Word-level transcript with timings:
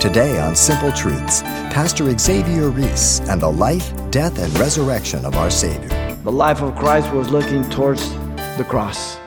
Today 0.00 0.40
on 0.40 0.56
Simple 0.56 0.90
Truths, 0.92 1.42
Pastor 1.42 2.16
Xavier 2.18 2.70
Reese 2.70 3.20
and 3.28 3.38
the 3.38 3.50
life, 3.50 3.92
death, 4.10 4.38
and 4.38 4.58
resurrection 4.58 5.26
of 5.26 5.34
our 5.36 5.50
Savior. 5.50 6.16
The 6.24 6.32
life 6.32 6.62
of 6.62 6.74
Christ 6.74 7.12
was 7.12 7.28
looking 7.28 7.68
towards 7.68 8.10
the 8.56 8.64
cross. 8.66 9.18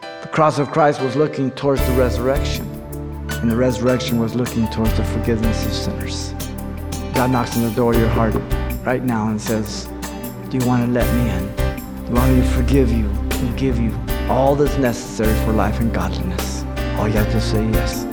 The 0.00 0.28
cross 0.30 0.60
of 0.60 0.70
Christ 0.70 1.00
was 1.00 1.16
looking 1.16 1.50
towards 1.50 1.84
the 1.84 1.94
resurrection. 1.94 2.64
And 3.42 3.50
the 3.50 3.56
resurrection 3.56 4.20
was 4.20 4.36
looking 4.36 4.68
towards 4.70 4.96
the 4.96 5.02
forgiveness 5.02 5.66
of 5.66 5.72
sinners. 5.72 6.32
God 7.12 7.32
knocks 7.32 7.56
on 7.56 7.64
the 7.64 7.72
door 7.72 7.92
of 7.92 7.98
your 7.98 8.08
heart 8.10 8.36
right 8.86 9.02
now 9.02 9.30
and 9.30 9.40
says, 9.40 9.86
Do 10.48 10.58
you 10.58 10.64
want 10.64 10.86
to 10.86 10.92
let 10.92 11.12
me 11.12 11.28
in? 11.28 11.56
Do 12.04 12.10
you 12.10 12.14
want 12.14 12.36
me 12.36 12.42
to 12.42 12.48
forgive 12.50 12.92
you 12.92 13.06
and 13.08 13.58
give 13.58 13.80
you 13.80 13.98
all 14.28 14.54
that's 14.54 14.78
necessary 14.78 15.34
for 15.44 15.52
life 15.52 15.80
and 15.80 15.92
godliness? 15.92 16.62
All 16.98 17.08
you 17.08 17.14
have 17.14 17.32
to 17.32 17.40
say 17.40 17.68
yes. 17.70 18.09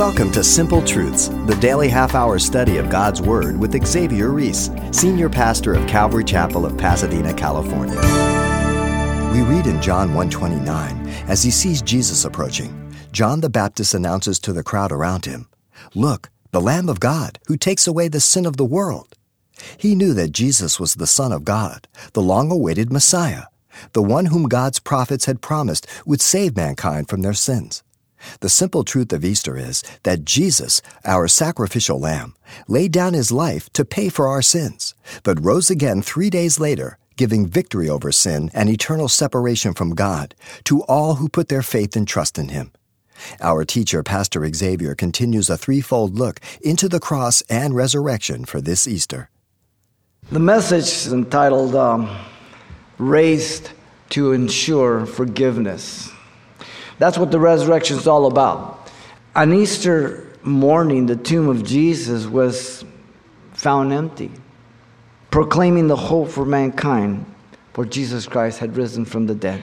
Welcome 0.00 0.32
to 0.32 0.42
Simple 0.42 0.82
Truths, 0.82 1.28
the 1.44 1.58
daily 1.60 1.86
half 1.86 2.14
hour 2.14 2.38
study 2.38 2.78
of 2.78 2.88
God's 2.88 3.20
Word 3.20 3.60
with 3.60 3.86
Xavier 3.86 4.30
Reese, 4.30 4.70
Senior 4.92 5.28
Pastor 5.28 5.74
of 5.74 5.86
Calvary 5.86 6.24
Chapel 6.24 6.64
of 6.64 6.78
Pasadena, 6.78 7.34
California. 7.34 8.00
We 9.30 9.42
read 9.42 9.66
in 9.66 9.82
John 9.82 10.14
129, 10.14 11.06
as 11.28 11.42
he 11.42 11.50
sees 11.50 11.82
Jesus 11.82 12.24
approaching, 12.24 12.90
John 13.12 13.42
the 13.42 13.50
Baptist 13.50 13.92
announces 13.92 14.38
to 14.38 14.54
the 14.54 14.62
crowd 14.62 14.90
around 14.90 15.26
him, 15.26 15.50
Look, 15.94 16.30
the 16.50 16.62
Lamb 16.62 16.88
of 16.88 16.98
God, 16.98 17.38
who 17.46 17.58
takes 17.58 17.86
away 17.86 18.08
the 18.08 18.20
sin 18.20 18.46
of 18.46 18.56
the 18.56 18.64
world. 18.64 19.14
He 19.76 19.94
knew 19.94 20.14
that 20.14 20.32
Jesus 20.32 20.80
was 20.80 20.94
the 20.94 21.06
Son 21.06 21.30
of 21.30 21.44
God, 21.44 21.86
the 22.14 22.22
long 22.22 22.50
awaited 22.50 22.90
Messiah, 22.90 23.48
the 23.92 24.02
one 24.02 24.26
whom 24.26 24.44
God's 24.44 24.78
prophets 24.78 25.26
had 25.26 25.42
promised 25.42 25.86
would 26.06 26.22
save 26.22 26.56
mankind 26.56 27.10
from 27.10 27.20
their 27.20 27.34
sins. 27.34 27.82
The 28.40 28.48
simple 28.48 28.84
truth 28.84 29.12
of 29.12 29.24
Easter 29.24 29.56
is 29.56 29.82
that 30.02 30.24
Jesus, 30.24 30.82
our 31.04 31.28
sacrificial 31.28 31.98
lamb, 31.98 32.34
laid 32.68 32.92
down 32.92 33.14
his 33.14 33.32
life 33.32 33.70
to 33.74 33.84
pay 33.84 34.08
for 34.08 34.28
our 34.28 34.42
sins, 34.42 34.94
but 35.22 35.44
rose 35.44 35.70
again 35.70 36.02
three 36.02 36.30
days 36.30 36.58
later, 36.60 36.98
giving 37.16 37.46
victory 37.46 37.88
over 37.88 38.10
sin 38.12 38.50
and 38.54 38.68
eternal 38.68 39.08
separation 39.08 39.74
from 39.74 39.94
God 39.94 40.34
to 40.64 40.82
all 40.84 41.16
who 41.16 41.28
put 41.28 41.48
their 41.48 41.62
faith 41.62 41.96
and 41.96 42.08
trust 42.08 42.38
in 42.38 42.48
him. 42.48 42.72
Our 43.40 43.64
teacher, 43.64 44.02
Pastor 44.02 44.50
Xavier, 44.52 44.94
continues 44.94 45.50
a 45.50 45.58
threefold 45.58 46.14
look 46.14 46.40
into 46.62 46.88
the 46.88 47.00
cross 47.00 47.42
and 47.50 47.74
resurrection 47.74 48.44
for 48.44 48.60
this 48.60 48.88
Easter. 48.88 49.28
The 50.32 50.40
message 50.40 50.84
is 50.84 51.12
entitled 51.12 51.74
um, 51.74 52.08
Raised 52.98 53.70
to 54.10 54.32
Ensure 54.32 55.06
Forgiveness. 55.06 56.10
That's 57.00 57.16
what 57.16 57.30
the 57.30 57.40
resurrection 57.40 57.96
is 57.96 58.06
all 58.06 58.26
about. 58.26 58.90
On 59.34 59.54
Easter 59.54 60.28
morning, 60.42 61.06
the 61.06 61.16
tomb 61.16 61.48
of 61.48 61.64
Jesus 61.64 62.26
was 62.26 62.84
found 63.54 63.90
empty, 63.90 64.30
proclaiming 65.30 65.88
the 65.88 65.96
hope 65.96 66.28
for 66.28 66.44
mankind, 66.44 67.24
for 67.72 67.86
Jesus 67.86 68.26
Christ 68.26 68.58
had 68.58 68.76
risen 68.76 69.06
from 69.06 69.26
the 69.26 69.34
dead. 69.34 69.62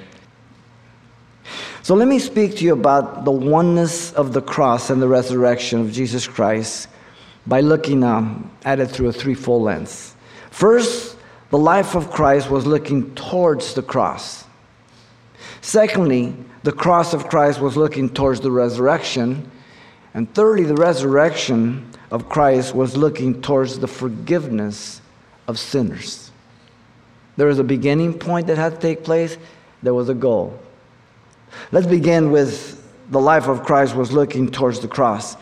So 1.83 1.93
let 1.93 2.08
me 2.08 2.17
speak 2.17 2.55
to 2.58 2.65
you 2.65 2.73
about 2.73 3.23
the 3.23 3.31
oneness 3.31 4.11
of 4.13 4.33
the 4.33 4.41
cross 4.41 4.89
and 4.89 4.99
the 4.99 5.08
resurrection 5.08 5.80
of 5.80 5.91
Jesus 5.91 6.25
Christ 6.25 6.88
by 7.45 7.61
looking 7.61 8.03
um, 8.03 8.49
at 8.65 8.80
it 8.80 8.88
through 8.88 9.09
a 9.09 9.13
threefold 9.13 9.61
lens. 9.61 10.15
First, 10.49 11.15
the 11.52 11.59
life 11.59 11.93
of 11.93 12.09
Christ 12.09 12.49
was 12.49 12.65
looking 12.65 13.13
towards 13.13 13.75
the 13.75 13.83
cross. 13.83 14.43
Secondly, 15.61 16.35
the 16.63 16.72
cross 16.72 17.13
of 17.13 17.30
Christ 17.30 17.59
was 17.59 17.77
looking 17.77 18.09
towards 18.09 18.41
the 18.41 18.52
resurrection. 18.52 19.49
And 20.14 20.33
thirdly, 20.33 20.64
the 20.64 20.76
resurrection 20.76 21.89
of 22.11 22.30
Christ 22.30 22.73
was 22.73 22.98
looking 22.98 23.42
towards 23.42 23.80
the 23.80 23.87
forgiveness 23.87 25.02
of 25.48 25.59
sinners. 25.59 26.31
There 27.36 27.48
was 27.48 27.59
a 27.59 27.64
beginning 27.64 28.17
point 28.17 28.48
that 28.48 28.58
had 28.58 28.76
to 28.76 28.80
take 28.80 29.04
place, 29.04 29.37
there 29.83 29.93
was 29.93 30.09
a 30.09 30.14
goal. 30.14 30.59
Let's 31.71 31.87
begin 31.87 32.31
with 32.31 32.83
the 33.10 33.20
life 33.20 33.48
of 33.48 33.64
Christ 33.64 33.95
was 33.95 34.11
looking 34.11 34.52
towards 34.52 34.80
the 34.80 34.87
cross. 34.87 35.37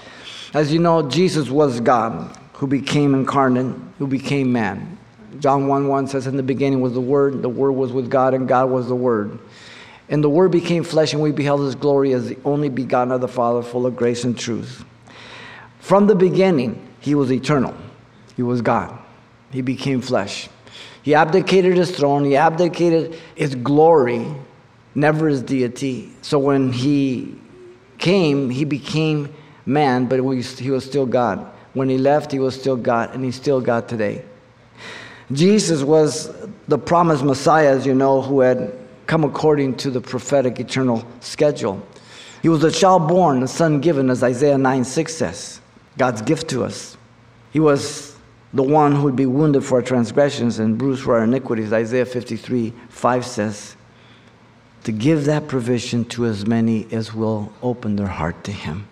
As 0.54 0.72
you 0.72 0.80
know, 0.80 1.10
Jesus 1.10 1.50
was 1.50 1.80
God 1.80 2.38
who 2.54 2.68
became 2.68 3.14
incarnate, 3.14 3.76
who 3.98 4.08
became 4.08 4.52
man. 4.52 4.98
John 5.40 5.68
1 5.68 5.88
1 5.88 6.08
says, 6.08 6.28
In 6.28 6.38
the 6.38 6.44
beginning 6.44 6.82
was 6.82 6.94
the 6.94 7.02
Word, 7.02 7.42
the 7.42 7.50
Word 7.50 7.74
was 7.74 7.92
with 7.92 8.10
God, 8.10 8.34
and 8.34 8.48
God 8.48 8.70
was 8.70 8.88
the 8.88 8.96
Word. 8.96 9.38
And 10.08 10.24
the 10.24 10.30
Word 10.30 10.52
became 10.52 10.84
flesh, 10.84 11.14
and 11.14 11.22
we 11.22 11.32
beheld 11.32 11.62
His 11.62 11.76
glory 11.76 12.14
as 12.14 12.30
the 12.30 12.38
only 12.46 12.70
begotten 12.70 13.12
of 13.12 13.22
the 13.22 13.28
Father, 13.28 13.62
full 13.62 13.86
of 13.86 13.96
grace 13.96 14.24
and 14.24 14.38
truth. 14.38 14.86
From 15.80 16.08
the 16.08 16.16
beginning, 16.16 16.86
He 17.00 17.16
was 17.16 17.32
eternal, 17.32 17.76
He 18.36 18.44
was 18.44 18.62
God. 18.62 18.98
He 19.52 19.62
became 19.62 20.02
flesh. 20.02 20.50
He 21.02 21.16
abdicated 21.16 21.78
His 21.78 21.96
throne, 21.96 22.24
He 22.24 22.36
abdicated 22.36 23.20
His 23.36 23.56
glory, 23.56 24.28
never 24.94 25.28
His 25.28 25.42
deity. 25.42 26.12
So 26.22 26.38
when 26.40 26.72
He 26.72 27.36
came, 27.98 28.50
He 28.50 28.66
became 28.66 29.34
man, 29.66 30.06
but 30.06 30.20
He 30.20 30.70
was 30.70 30.86
still 30.86 31.06
God. 31.06 31.52
When 31.74 31.90
He 31.90 31.98
left, 31.98 32.32
He 32.32 32.40
was 32.40 32.60
still 32.60 32.78
God, 32.78 33.14
and 33.16 33.24
He's 33.24 33.36
still 33.36 33.60
God 33.60 33.88
today. 33.88 34.24
Jesus 35.32 35.82
was 35.82 36.32
the 36.68 36.78
promised 36.78 37.24
Messiah, 37.24 37.76
as 37.76 37.86
you 37.86 37.96
know, 37.96 38.22
who 38.22 38.42
had 38.42 38.72
come 39.08 39.24
according 39.24 39.76
to 39.78 39.90
the 39.90 40.02
prophetic 40.02 40.60
eternal 40.60 41.06
schedule. 41.20 41.86
He 42.42 42.50
was 42.50 42.64
a 42.64 42.72
child 42.72 43.08
born, 43.08 43.44
a 43.44 43.48
son 43.48 43.82
given, 43.82 44.10
as 44.10 44.24
Isaiah 44.24 44.58
9 44.58 44.84
6 44.84 45.16
says, 45.16 45.62
God's 45.98 46.22
gift 46.22 46.50
to 46.50 46.64
us. 46.64 46.98
He 47.52 47.60
was 47.60 48.16
the 48.54 48.64
one 48.64 48.96
who 48.96 49.04
would 49.04 49.16
be 49.16 49.26
wounded 49.26 49.64
for 49.64 49.76
our 49.76 49.82
transgressions 49.82 50.60
and 50.60 50.78
bruised 50.78 51.04
for 51.04 51.18
our 51.18 51.24
iniquities, 51.24 51.74
Isaiah 51.74 52.06
53 52.06 52.74
5 52.90 53.26
says, 53.26 53.76
to 54.86 54.92
give 54.92 55.26
that 55.26 55.48
provision 55.48 56.06
to 56.06 56.26
as 56.26 56.46
many 56.46 56.88
as 56.92 57.14
will 57.14 57.52
open 57.64 57.96
their 57.96 58.08
heart 58.08 58.44
to 58.44 58.52
Him. 58.52 58.88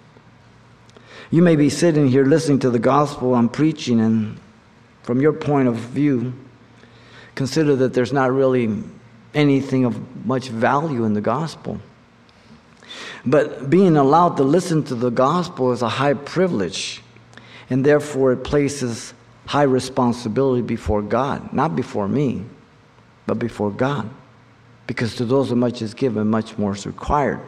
You 1.30 1.44
may 1.44 1.56
be 1.56 1.70
sitting 1.70 2.08
here 2.08 2.26
listening 2.26 2.60
to 2.60 2.72
the 2.72 2.80
gospel 2.80 3.36
I'm 3.36 3.48
preaching, 3.48 4.00
and 4.00 4.40
from 5.04 5.22
your 5.22 5.34
point 5.34 5.68
of 5.68 5.76
view, 5.76 6.34
consider 7.36 7.76
that 7.76 7.94
there's 7.94 8.12
not 8.12 8.32
really 8.32 8.84
anything 9.34 9.86
of 9.86 10.26
much 10.26 10.50
value 10.50 11.04
in 11.06 11.14
the 11.14 11.22
gospel. 11.22 11.80
But 13.26 13.70
being 13.70 13.96
allowed 13.96 14.38
to 14.38 14.44
listen 14.44 14.84
to 14.86 14.96
the 14.96 15.10
gospel 15.10 15.72
is 15.72 15.82
a 15.82 15.90
high 15.90 16.14
privilege, 16.14 17.02
and 17.70 17.86
therefore 17.86 18.34
it 18.34 18.44
places 18.44 19.14
high 19.46 19.64
responsibility 19.64 20.62
before 20.62 21.02
God, 21.02 21.54
not 21.54 21.76
before 21.76 22.08
me, 22.08 22.44
but 23.26 23.40
before 23.40 23.72
God. 23.72 24.10
Because 24.88 25.16
to 25.16 25.26
those 25.26 25.50
who 25.50 25.56
much 25.56 25.82
is 25.82 25.94
given, 25.94 26.28
much 26.28 26.58
more 26.58 26.74
is 26.74 26.86
required. 26.86 27.40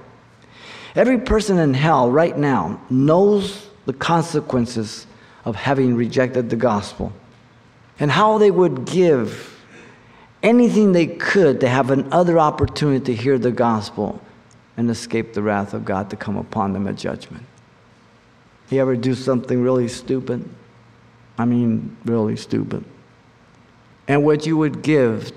Every 0.96 1.20
person 1.20 1.60
in 1.60 1.74
hell 1.74 2.10
right 2.10 2.38
now 2.38 2.80
knows 2.90 3.68
the 3.86 3.94
consequences 3.94 5.08
of 5.44 5.56
having 5.56 5.96
rejected 5.96 6.50
the 6.50 6.56
gospel 6.56 7.12
and 8.00 8.10
how 8.10 8.38
they 8.38 8.50
would 8.50 8.86
give 8.86 9.55
anything 10.46 10.92
they 10.92 11.08
could 11.08 11.60
to 11.62 11.68
have 11.68 11.90
another 11.90 12.38
opportunity 12.38 13.04
to 13.06 13.22
hear 13.22 13.38
the 13.38 13.52
gospel 13.52 14.22
and 14.78 14.90
escape 14.90 15.34
the 15.34 15.42
wrath 15.42 15.74
of 15.74 15.84
God 15.84 16.10
to 16.12 16.16
come 16.16 16.38
upon 16.38 16.72
them 16.72 16.88
at 16.88 16.96
judgment. 16.96 17.44
You 18.70 18.80
ever 18.80 18.96
do 18.96 19.16
something 19.16 19.62
really 19.62 19.88
stupid? 19.88 20.48
I 21.38 21.46
mean, 21.46 21.98
really 22.06 22.38
stupid. 22.38 22.84
And 24.08 24.24
what 24.24 24.46
you 24.46 24.56
would 24.58 24.84
give 24.84 25.32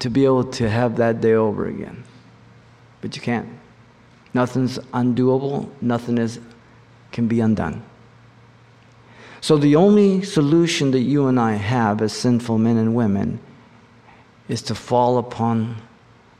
to 0.00 0.10
be 0.10 0.24
able 0.24 0.44
to 0.44 0.68
have 0.68 0.96
that 0.96 1.20
day 1.20 1.32
over 1.32 1.66
again. 1.66 2.04
But 3.00 3.16
you 3.16 3.22
can't. 3.22 3.48
Nothing's 4.34 4.78
undoable, 4.92 5.70
nothing 5.80 6.18
is, 6.18 6.38
can 7.12 7.28
be 7.28 7.40
undone. 7.40 7.82
So 9.40 9.56
the 9.56 9.76
only 9.76 10.22
solution 10.22 10.90
that 10.90 11.00
you 11.00 11.26
and 11.28 11.40
I 11.40 11.54
have 11.54 12.02
as 12.02 12.12
sinful 12.12 12.58
men 12.58 12.76
and 12.76 12.94
women 12.94 13.40
is 14.52 14.60
to 14.60 14.74
fall 14.74 15.16
upon 15.16 15.74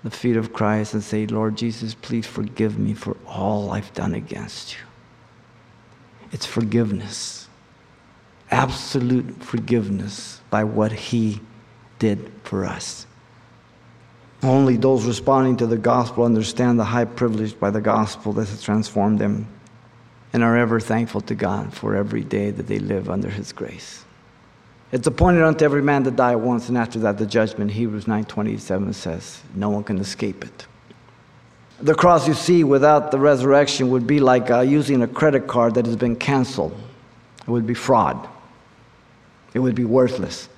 the 0.05 0.11
feet 0.11 0.37
of 0.37 0.53
Christ 0.53 0.93
and 0.93 1.03
say, 1.03 1.27
Lord 1.27 1.57
Jesus, 1.57 1.95
please 1.95 2.27
forgive 2.27 2.79
me 2.79 2.93
for 2.93 3.17
all 3.27 3.71
I've 3.71 3.93
done 3.95 4.15
against 4.15 4.75
you. 4.75 4.81
It's 6.31 6.45
forgiveness, 6.45 7.49
absolute 8.51 9.43
forgiveness 9.43 10.43
by 10.51 10.63
what 10.65 10.93
He 10.93 11.41
did 11.99 12.31
for 12.45 12.67
us. 12.67 13.07
Only 14.43 14.77
those 14.77 15.07
responding 15.07 15.57
to 15.59 15.67
the 15.67 15.79
gospel 15.79 16.25
understand 16.25 16.79
the 16.79 16.85
high 16.85 17.07
privilege 17.07 17.59
by 17.59 17.71
the 17.71 17.81
gospel 17.81 18.35
that 18.35 18.49
has 18.51 18.61
transformed 18.61 19.21
them 19.21 19.49
and 20.35 20.43
are 20.43 20.59
ever 20.59 20.81
thankful 20.81 21.23
to 21.23 21.35
God 21.35 21.73
for 21.73 21.95
every 21.95 22.25
day 22.25 22.51
that 22.51 22.67
they 22.67 22.79
live 22.79 23.09
under 23.09 23.31
His 23.31 23.53
grace. 23.53 24.05
It's 24.93 25.07
appointed 25.07 25.43
unto 25.43 25.65
every 25.65 25.83
man 25.83 26.05
to 26.05 26.11
die 26.11 26.37
once, 26.37 26.69
and 26.69 26.77
after 26.77 26.99
that 27.01 27.17
the 27.17 27.25
judgment. 27.25 27.71
Hebrews 27.71 28.05
9:27 28.05 28.95
says, 28.95 29.41
no 29.55 29.71
one 29.71 29.83
can 29.83 29.99
escape 29.99 30.45
it. 30.45 30.67
The 31.81 31.95
cross 31.95 32.29
you 32.29 32.35
see 32.35 32.63
without 32.63 33.11
the 33.11 33.19
resurrection 33.19 33.91
would 33.91 34.07
be 34.07 34.21
like 34.21 34.51
uh, 34.51 34.61
using 34.61 35.03
a 35.03 35.09
credit 35.09 35.49
card 35.49 35.75
that 35.75 35.87
has 35.87 35.97
been 35.97 36.15
canceled. 36.15 36.79
It 37.41 37.51
would 37.51 37.67
be 37.67 37.75
fraud. 37.75 38.29
It 39.55 39.59
would 39.59 39.75
be 39.75 39.85
worthless. 39.85 40.49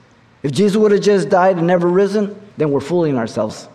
If 0.43 0.53
Jesus 0.53 0.77
would 0.77 0.93
have 0.93 1.01
just 1.01 1.31
died 1.31 1.57
and 1.57 1.67
never 1.67 1.89
risen, 1.89 2.39
then 2.59 2.71
we're 2.71 2.81
fooling 2.81 3.17
ourselves. 3.17 3.69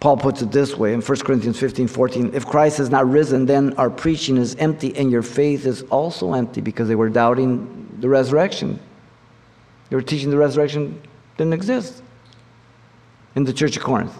Paul 0.00 0.16
puts 0.16 0.42
it 0.42 0.50
this 0.50 0.76
way 0.76 0.92
in 0.92 1.00
1 1.00 1.18
Corinthians 1.20 1.58
15 1.58 1.86
14 1.86 2.30
If 2.34 2.44
Christ 2.46 2.78
has 2.78 2.90
not 2.90 3.08
risen, 3.08 3.46
then 3.46 3.74
our 3.74 3.88
preaching 3.88 4.36
is 4.36 4.56
empty 4.56 4.94
and 4.96 5.12
your 5.12 5.22
faith 5.22 5.64
is 5.64 5.82
also 5.82 6.34
empty 6.34 6.60
because 6.60 6.88
they 6.88 6.96
were 6.96 7.08
doubting 7.08 7.96
the 8.00 8.08
resurrection. 8.08 8.80
They 9.92 9.96
were 9.96 10.00
teaching 10.00 10.30
the 10.30 10.38
resurrection 10.38 10.98
didn't 11.36 11.52
exist 11.52 12.02
in 13.34 13.44
the 13.44 13.52
church 13.52 13.76
of 13.76 13.82
Corinth. 13.82 14.16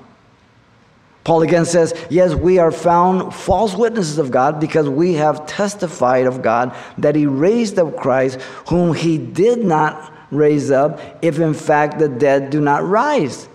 Paul 1.24 1.40
again 1.40 1.64
says, 1.64 1.94
Yes, 2.10 2.34
we 2.34 2.58
are 2.58 2.70
found 2.70 3.34
false 3.34 3.74
witnesses 3.74 4.18
of 4.18 4.30
God 4.30 4.60
because 4.60 4.86
we 4.86 5.14
have 5.14 5.46
testified 5.46 6.26
of 6.26 6.42
God 6.42 6.76
that 6.98 7.16
He 7.16 7.24
raised 7.24 7.78
up 7.78 7.96
Christ, 7.96 8.38
whom 8.68 8.92
He 8.92 9.16
did 9.16 9.64
not 9.64 10.12
raise 10.30 10.70
up, 10.70 11.00
if 11.22 11.38
in 11.38 11.54
fact 11.54 11.98
the 11.98 12.08
dead 12.10 12.50
do 12.50 12.60
not 12.60 12.86
rise. 12.86 13.48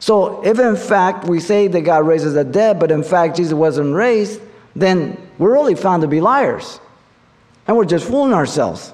So, 0.00 0.44
if 0.44 0.58
in 0.58 0.74
fact 0.74 1.28
we 1.28 1.38
say 1.38 1.68
that 1.68 1.82
God 1.82 2.08
raises 2.08 2.34
the 2.34 2.42
dead, 2.42 2.80
but 2.80 2.90
in 2.90 3.04
fact 3.04 3.36
Jesus 3.36 3.54
wasn't 3.54 3.94
raised, 3.94 4.40
then 4.74 5.16
we're 5.38 5.52
really 5.52 5.76
found 5.76 6.02
to 6.02 6.08
be 6.08 6.20
liars. 6.20 6.80
And 7.68 7.76
we're 7.76 7.84
just 7.84 8.08
fooling 8.08 8.34
ourselves. 8.34 8.92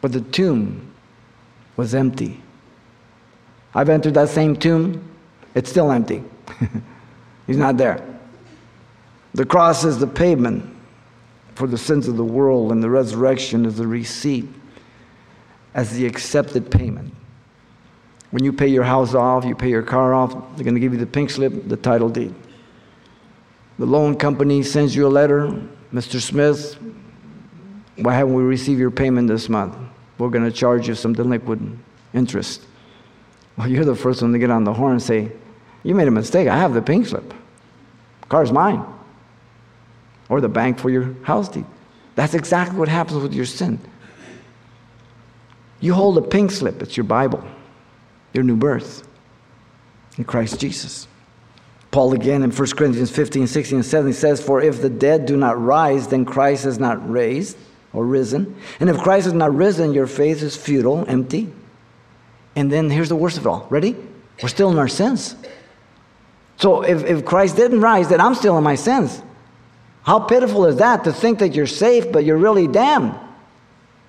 But 0.00 0.12
the 0.12 0.22
tomb 0.22 0.89
was 1.80 1.94
empty. 1.94 2.38
I've 3.74 3.88
entered 3.88 4.12
that 4.12 4.28
same 4.28 4.54
tomb, 4.54 5.02
it's 5.54 5.70
still 5.70 5.90
empty. 5.90 6.22
He's 7.46 7.56
not 7.56 7.78
there. 7.78 8.06
The 9.32 9.46
cross 9.46 9.82
is 9.84 9.98
the 9.98 10.06
payment 10.06 10.76
for 11.54 11.66
the 11.66 11.78
sins 11.78 12.06
of 12.06 12.18
the 12.18 12.24
world, 12.24 12.70
and 12.70 12.82
the 12.82 12.90
resurrection 12.90 13.64
is 13.64 13.78
the 13.78 13.86
receipt 13.86 14.46
as 15.72 15.96
the 15.96 16.04
accepted 16.04 16.70
payment. 16.70 17.14
When 18.30 18.44
you 18.44 18.52
pay 18.52 18.68
your 18.68 18.84
house 18.84 19.14
off, 19.14 19.46
you 19.46 19.54
pay 19.54 19.70
your 19.70 19.82
car 19.82 20.12
off, 20.12 20.32
they're 20.32 20.64
going 20.64 20.74
to 20.74 20.80
give 20.80 20.92
you 20.92 20.98
the 20.98 21.06
pink 21.06 21.30
slip, 21.30 21.66
the 21.66 21.78
title 21.78 22.10
deed. 22.10 22.34
The 23.78 23.86
loan 23.86 24.16
company 24.16 24.62
sends 24.62 24.94
you 24.94 25.06
a 25.06 25.08
letter, 25.08 25.50
Mr. 25.94 26.20
Smith, 26.20 26.76
why 27.96 28.12
haven't 28.12 28.34
we 28.34 28.42
received 28.42 28.78
your 28.78 28.90
payment 28.90 29.28
this 29.28 29.48
month? 29.48 29.74
We're 30.20 30.30
going 30.30 30.44
to 30.44 30.52
charge 30.52 30.86
you 30.86 30.94
some 30.94 31.14
delinquent 31.14 31.78
interest. 32.12 32.62
Well, 33.56 33.68
you're 33.68 33.84
the 33.84 33.96
first 33.96 34.22
one 34.22 34.32
to 34.32 34.38
get 34.38 34.50
on 34.50 34.64
the 34.64 34.72
horn 34.72 34.92
and 34.92 35.02
say, 35.02 35.32
You 35.82 35.94
made 35.94 36.08
a 36.08 36.12
mistake. 36.12 36.46
I 36.46 36.56
have 36.58 36.74
the 36.74 36.82
pink 36.82 37.06
slip. 37.06 37.28
The 38.20 38.26
car's 38.28 38.52
mine. 38.52 38.84
Or 40.28 40.40
the 40.40 40.48
bank 40.48 40.78
for 40.78 40.90
your 40.90 41.14
house 41.22 41.48
deed. 41.48 41.64
That's 42.14 42.34
exactly 42.34 42.78
what 42.78 42.88
happens 42.88 43.22
with 43.22 43.32
your 43.32 43.46
sin. 43.46 43.80
You 45.80 45.94
hold 45.94 46.18
a 46.18 46.22
pink 46.22 46.50
slip, 46.50 46.82
it's 46.82 46.96
your 46.96 47.04
Bible 47.04 47.44
your 48.32 48.44
new 48.44 48.56
birth 48.56 49.06
in 50.16 50.24
Christ 50.24 50.60
Jesus. 50.60 51.08
Paul 51.90 52.12
again 52.12 52.42
in 52.42 52.52
1 52.52 52.68
Corinthians 52.70 53.10
15, 53.10 53.48
16, 53.48 53.78
and 53.78 53.84
17 53.84 54.12
says, 54.12 54.40
For 54.40 54.62
if 54.62 54.80
the 54.80 54.90
dead 54.90 55.26
do 55.26 55.36
not 55.36 55.60
rise, 55.60 56.06
then 56.06 56.24
Christ 56.24 56.64
is 56.64 56.78
not 56.78 57.10
raised 57.10 57.56
or 57.92 58.04
risen. 58.04 58.56
And 58.78 58.88
if 58.88 58.98
Christ 58.98 59.26
is 59.26 59.32
not 59.32 59.54
risen, 59.54 59.92
your 59.92 60.06
faith 60.06 60.42
is 60.42 60.56
futile, 60.56 61.04
empty. 61.08 61.52
And 62.56 62.70
then 62.70 62.90
here's 62.90 63.08
the 63.08 63.16
worst 63.16 63.38
of 63.38 63.46
it 63.46 63.48
all. 63.48 63.66
Ready? 63.70 63.96
We're 64.42 64.48
still 64.48 64.70
in 64.70 64.78
our 64.78 64.88
sins. 64.88 65.34
So 66.56 66.82
if, 66.82 67.04
if 67.04 67.24
Christ 67.24 67.56
didn't 67.56 67.80
rise, 67.80 68.08
then 68.08 68.20
I'm 68.20 68.34
still 68.34 68.56
in 68.58 68.64
my 68.64 68.74
sins. 68.74 69.22
How 70.02 70.18
pitiful 70.20 70.66
is 70.66 70.76
that 70.76 71.04
to 71.04 71.12
think 71.12 71.38
that 71.40 71.54
you're 71.54 71.66
safe, 71.66 72.10
but 72.12 72.24
you're 72.24 72.38
really 72.38 72.66
damned? 72.66 73.14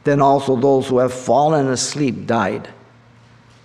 Then 0.04 0.22
also 0.22 0.56
those 0.56 0.88
who 0.88 0.98
have 0.98 1.14
fallen 1.14 1.68
asleep 1.68 2.26
died 2.26 2.68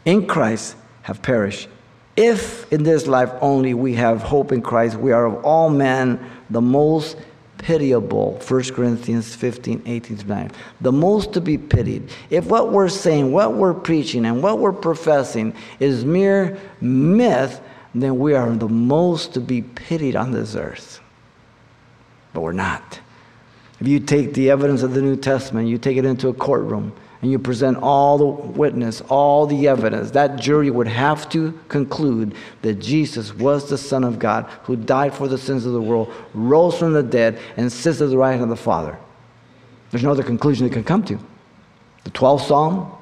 in 0.04 0.26
Christ 0.26 0.76
have 1.02 1.22
perished. 1.22 1.68
If 2.16 2.70
in 2.72 2.82
this 2.82 3.06
life 3.06 3.30
only 3.40 3.74
we 3.74 3.94
have 3.94 4.22
hope 4.22 4.52
in 4.52 4.62
Christ, 4.62 4.96
we 4.96 5.12
are 5.12 5.26
of 5.26 5.44
all 5.44 5.68
men 5.68 6.18
the 6.48 6.60
most 6.60 7.16
pitiable. 7.58 8.40
1 8.46 8.62
Corinthians 8.74 9.34
15, 9.34 9.82
18 9.86 10.16
to 10.18 10.26
9. 10.26 10.50
The 10.80 10.92
most 10.92 11.32
to 11.34 11.40
be 11.40 11.58
pitied. 11.58 12.10
If 12.30 12.46
what 12.46 12.72
we're 12.72 12.88
saying, 12.88 13.32
what 13.32 13.54
we're 13.54 13.74
preaching, 13.74 14.26
and 14.26 14.42
what 14.42 14.58
we're 14.58 14.72
professing 14.72 15.54
is 15.80 16.04
mere 16.04 16.58
myth, 16.80 17.60
then 17.94 18.18
we 18.18 18.34
are 18.34 18.50
the 18.50 18.68
most 18.68 19.34
to 19.34 19.40
be 19.40 19.62
pitied 19.62 20.16
on 20.16 20.32
this 20.32 20.54
earth. 20.54 21.00
But 22.32 22.42
we're 22.42 22.52
not. 22.52 23.00
If 23.80 23.88
you 23.88 24.00
take 24.00 24.34
the 24.34 24.50
evidence 24.50 24.82
of 24.82 24.94
the 24.94 25.02
New 25.02 25.16
Testament, 25.16 25.68
you 25.68 25.78
take 25.78 25.96
it 25.96 26.04
into 26.04 26.28
a 26.28 26.34
courtroom, 26.34 26.92
and 27.26 27.32
you 27.32 27.40
present 27.40 27.76
all 27.78 28.18
the 28.18 28.24
witness, 28.24 29.00
all 29.08 29.48
the 29.48 29.66
evidence, 29.66 30.12
that 30.12 30.36
jury 30.36 30.70
would 30.70 30.86
have 30.86 31.28
to 31.28 31.58
conclude 31.66 32.36
that 32.62 32.74
Jesus 32.74 33.34
was 33.34 33.68
the 33.68 33.76
Son 33.76 34.04
of 34.04 34.20
God 34.20 34.44
who 34.62 34.76
died 34.76 35.12
for 35.12 35.26
the 35.26 35.36
sins 35.36 35.66
of 35.66 35.72
the 35.72 35.82
world, 35.82 36.12
rose 36.34 36.78
from 36.78 36.92
the 36.92 37.02
dead, 37.02 37.40
and 37.56 37.72
sits 37.72 38.00
at 38.00 38.10
the 38.10 38.16
right 38.16 38.30
hand 38.30 38.44
of 38.44 38.48
the 38.50 38.54
Father. 38.54 38.96
There's 39.90 40.04
no 40.04 40.12
other 40.12 40.22
conclusion 40.22 40.68
they 40.68 40.72
can 40.72 40.84
come 40.84 41.02
to. 41.06 41.18
The 42.04 42.10
12th 42.10 42.46
Psalm, 42.46 42.92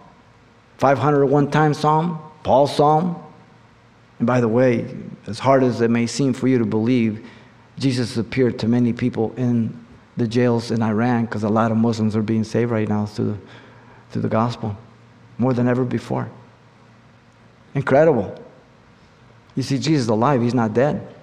501 0.79 1.50
time 1.50 1.75
Psalm, 1.75 2.19
Paul's 2.44 2.75
Psalm. 2.75 3.23
And 4.20 4.27
by 4.27 4.41
the 4.41 4.49
way, 4.49 4.87
as 5.27 5.38
hard 5.38 5.62
as 5.62 5.82
it 5.82 5.91
may 5.91 6.06
seem 6.06 6.32
for 6.32 6.49
you 6.49 6.56
to 6.56 6.65
believe, 6.65 7.29
Jesus 7.79 8.17
appeared 8.17 8.59
to 8.61 8.69
many 8.69 8.94
people 8.94 9.35
in 9.37 9.85
the 10.17 10.27
jails 10.27 10.70
in 10.70 10.81
Iran 10.81 11.27
because 11.27 11.43
a 11.43 11.50
lot 11.50 11.70
of 11.70 11.77
Muslims 11.77 12.17
are 12.17 12.23
being 12.23 12.44
saved 12.44 12.70
right 12.70 12.88
now 12.88 13.05
through 13.05 13.32
the 13.32 13.38
through 14.11 14.23
the 14.23 14.29
gospel 14.29 14.77
more 15.39 15.53
than 15.53 15.69
ever 15.69 15.85
before. 15.85 16.31
Incredible. 17.75 18.41
You 19.56 19.62
see, 19.62 19.79
Jesus 19.79 20.03
is 20.03 20.09
alive, 20.09 20.43
he's 20.43 20.55
not 20.55 20.75
dead. 20.75 21.15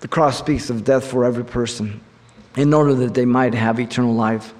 The 0.00 0.08
cross 0.08 0.38
speaks 0.38 0.70
of 0.70 0.84
death 0.84 1.06
for 1.06 1.24
every 1.24 1.44
person 1.44 2.00
in 2.56 2.72
order 2.72 2.94
that 2.94 3.14
they 3.14 3.24
might 3.24 3.54
have 3.54 3.80
eternal 3.80 4.14
life 4.14 4.52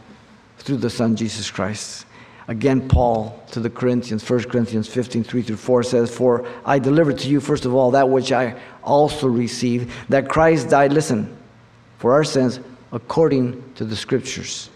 through 0.58 0.78
the 0.78 0.90
Son, 0.90 1.16
Jesus 1.16 1.50
Christ. 1.50 2.06
Again, 2.48 2.88
Paul 2.88 3.44
to 3.52 3.60
the 3.60 3.70
Corinthians, 3.70 4.28
1 4.28 4.44
Corinthians 4.44 4.88
15, 4.88 5.22
3 5.22 5.42
through 5.42 5.56
4 5.56 5.82
says, 5.82 6.14
For 6.14 6.48
I 6.64 6.78
delivered 6.78 7.18
to 7.18 7.28
you, 7.28 7.40
first 7.40 7.64
of 7.64 7.74
all, 7.74 7.90
that 7.92 8.08
which 8.08 8.32
I 8.32 8.58
also 8.82 9.28
received, 9.28 9.92
that 10.08 10.28
Christ 10.28 10.70
died, 10.70 10.92
listen, 10.92 11.36
for 11.98 12.14
our 12.14 12.24
sins, 12.24 12.58
according 12.90 13.62
to 13.74 13.84
the 13.84 13.96
Scriptures 13.96 14.70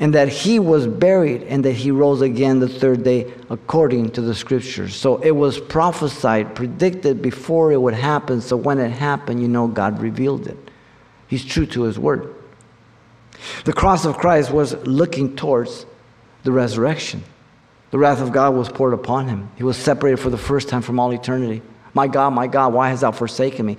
and 0.00 0.14
that 0.14 0.28
he 0.28 0.58
was 0.58 0.86
buried 0.86 1.42
and 1.44 1.64
that 1.64 1.72
he 1.72 1.90
rose 1.90 2.20
again 2.20 2.58
the 2.58 2.68
third 2.68 3.04
day 3.04 3.32
according 3.50 4.10
to 4.10 4.20
the 4.20 4.34
scriptures. 4.34 4.94
So 4.94 5.18
it 5.18 5.30
was 5.30 5.60
prophesied, 5.60 6.54
predicted 6.54 7.22
before 7.22 7.72
it 7.72 7.80
would 7.80 7.94
happen. 7.94 8.40
So 8.40 8.56
when 8.56 8.78
it 8.78 8.90
happened, 8.90 9.40
you 9.40 9.48
know 9.48 9.68
God 9.68 10.00
revealed 10.00 10.46
it. 10.46 10.58
He's 11.28 11.44
true 11.44 11.66
to 11.66 11.82
his 11.82 11.98
word. 11.98 12.34
The 13.64 13.72
cross 13.72 14.04
of 14.04 14.16
Christ 14.16 14.50
was 14.50 14.74
looking 14.86 15.36
towards 15.36 15.86
the 16.42 16.52
resurrection. 16.52 17.22
The 17.90 17.98
wrath 17.98 18.20
of 18.20 18.32
God 18.32 18.54
was 18.54 18.68
poured 18.68 18.94
upon 18.94 19.28
him. 19.28 19.50
He 19.56 19.62
was 19.62 19.76
separated 19.76 20.16
for 20.16 20.30
the 20.30 20.38
first 20.38 20.68
time 20.68 20.82
from 20.82 20.98
all 20.98 21.12
eternity. 21.12 21.62
My 21.92 22.08
God, 22.08 22.30
my 22.30 22.48
God, 22.48 22.72
why 22.72 22.88
hast 22.88 23.02
thou 23.02 23.12
forsaken 23.12 23.64
me? 23.64 23.76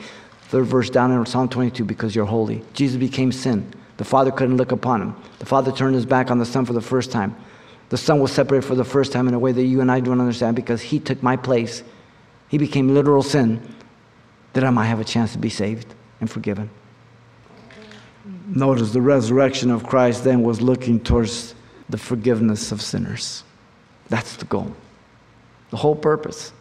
Third 0.48 0.66
verse 0.66 0.90
down 0.90 1.12
in 1.12 1.26
Psalm 1.26 1.50
22 1.50 1.84
because 1.84 2.16
you're 2.16 2.26
holy. 2.26 2.64
Jesus 2.74 2.98
became 2.98 3.32
sin 3.32 3.74
the 3.98 4.06
Father 4.06 4.32
couldn't 4.32 4.58
look 4.58 4.72
upon 4.72 5.02
him. 5.02 5.16
The 5.40 5.46
Father 5.46 5.72
turned 5.72 5.96
his 5.96 6.06
back 6.06 6.32
on 6.32 6.40
the 6.40 6.46
Son 6.46 6.66
for 6.66 6.74
the 6.74 6.82
first 6.82 7.12
time. 7.12 7.36
The 7.90 7.98
Son 7.98 8.20
was 8.20 8.32
separated 8.32 8.68
for 8.68 8.76
the 8.76 8.84
first 8.84 9.12
time 9.12 9.28
in 9.28 9.34
a 9.34 9.40
way 9.40 9.52
that 9.52 9.64
you 9.64 9.82
and 9.82 9.92
I 9.92 10.00
don't 10.00 10.20
understand 10.20 10.56
because 10.56 10.82
he 10.82 11.00
took 11.00 11.22
my 11.22 11.38
place. 11.38 11.84
He 12.50 12.58
became 12.58 12.94
literal 12.94 13.24
sin 13.24 13.62
that 14.54 14.64
I 14.64 14.70
might 14.70 14.88
have 14.88 15.00
a 15.00 15.06
chance 15.06 15.34
to 15.34 15.38
be 15.38 15.50
saved 15.50 15.94
and 16.20 16.30
forgiven. 16.30 16.70
Notice 18.48 18.92
the 18.92 19.02
resurrection 19.02 19.70
of 19.70 19.86
Christ 19.86 20.24
then 20.24 20.42
was 20.42 20.62
looking 20.62 21.00
towards 21.00 21.54
the 21.90 21.98
forgiveness 21.98 22.72
of 22.72 22.82
sinners. 22.82 23.44
That's 24.10 24.36
the 24.36 24.46
goal, 24.46 24.76
the 25.70 25.78
whole 25.78 25.96
purpose. 25.96 26.52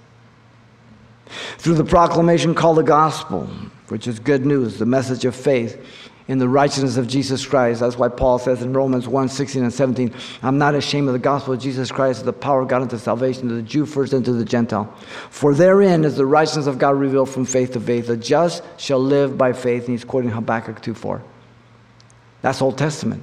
Through 1.58 1.74
the 1.74 1.84
proclamation 1.84 2.54
called 2.54 2.76
the 2.76 2.82
gospel, 2.82 3.48
which 3.88 4.06
is 4.06 4.18
good 4.18 4.44
news, 4.44 4.78
the 4.78 4.86
message 4.86 5.24
of 5.24 5.34
faith, 5.34 5.82
in 6.26 6.38
the 6.38 6.48
righteousness 6.48 6.96
of 6.96 7.06
Jesus 7.06 7.44
Christ. 7.44 7.80
That's 7.80 7.98
why 7.98 8.08
Paul 8.08 8.38
says 8.38 8.62
in 8.62 8.72
Romans 8.72 9.06
1 9.06 9.28
16 9.28 9.62
and 9.62 9.72
17, 9.72 10.14
I'm 10.42 10.56
not 10.56 10.74
ashamed 10.74 11.08
of 11.08 11.12
the 11.12 11.18
gospel 11.18 11.54
of 11.54 11.60
Jesus 11.60 11.92
Christ, 11.92 12.24
the 12.24 12.32
power 12.32 12.62
of 12.62 12.68
God 12.68 12.82
unto 12.82 12.96
salvation 12.96 13.48
to 13.48 13.54
the 13.54 13.62
Jew 13.62 13.84
first 13.84 14.12
and 14.12 14.24
to 14.24 14.32
the 14.32 14.44
Gentile. 14.44 14.92
For 15.30 15.54
therein 15.54 16.04
is 16.04 16.16
the 16.16 16.26
righteousness 16.26 16.66
of 16.66 16.78
God 16.78 16.98
revealed 16.98 17.28
from 17.28 17.44
faith 17.44 17.72
to 17.72 17.80
faith. 17.80 18.06
The 18.06 18.16
just 18.16 18.62
shall 18.78 19.00
live 19.00 19.36
by 19.36 19.52
faith. 19.52 19.82
And 19.82 19.90
he's 19.90 20.04
quoting 20.04 20.30
Habakkuk 20.30 20.80
2 20.80 20.94
4. 20.94 21.22
That's 22.40 22.62
Old 22.62 22.78
Testament, 22.78 23.22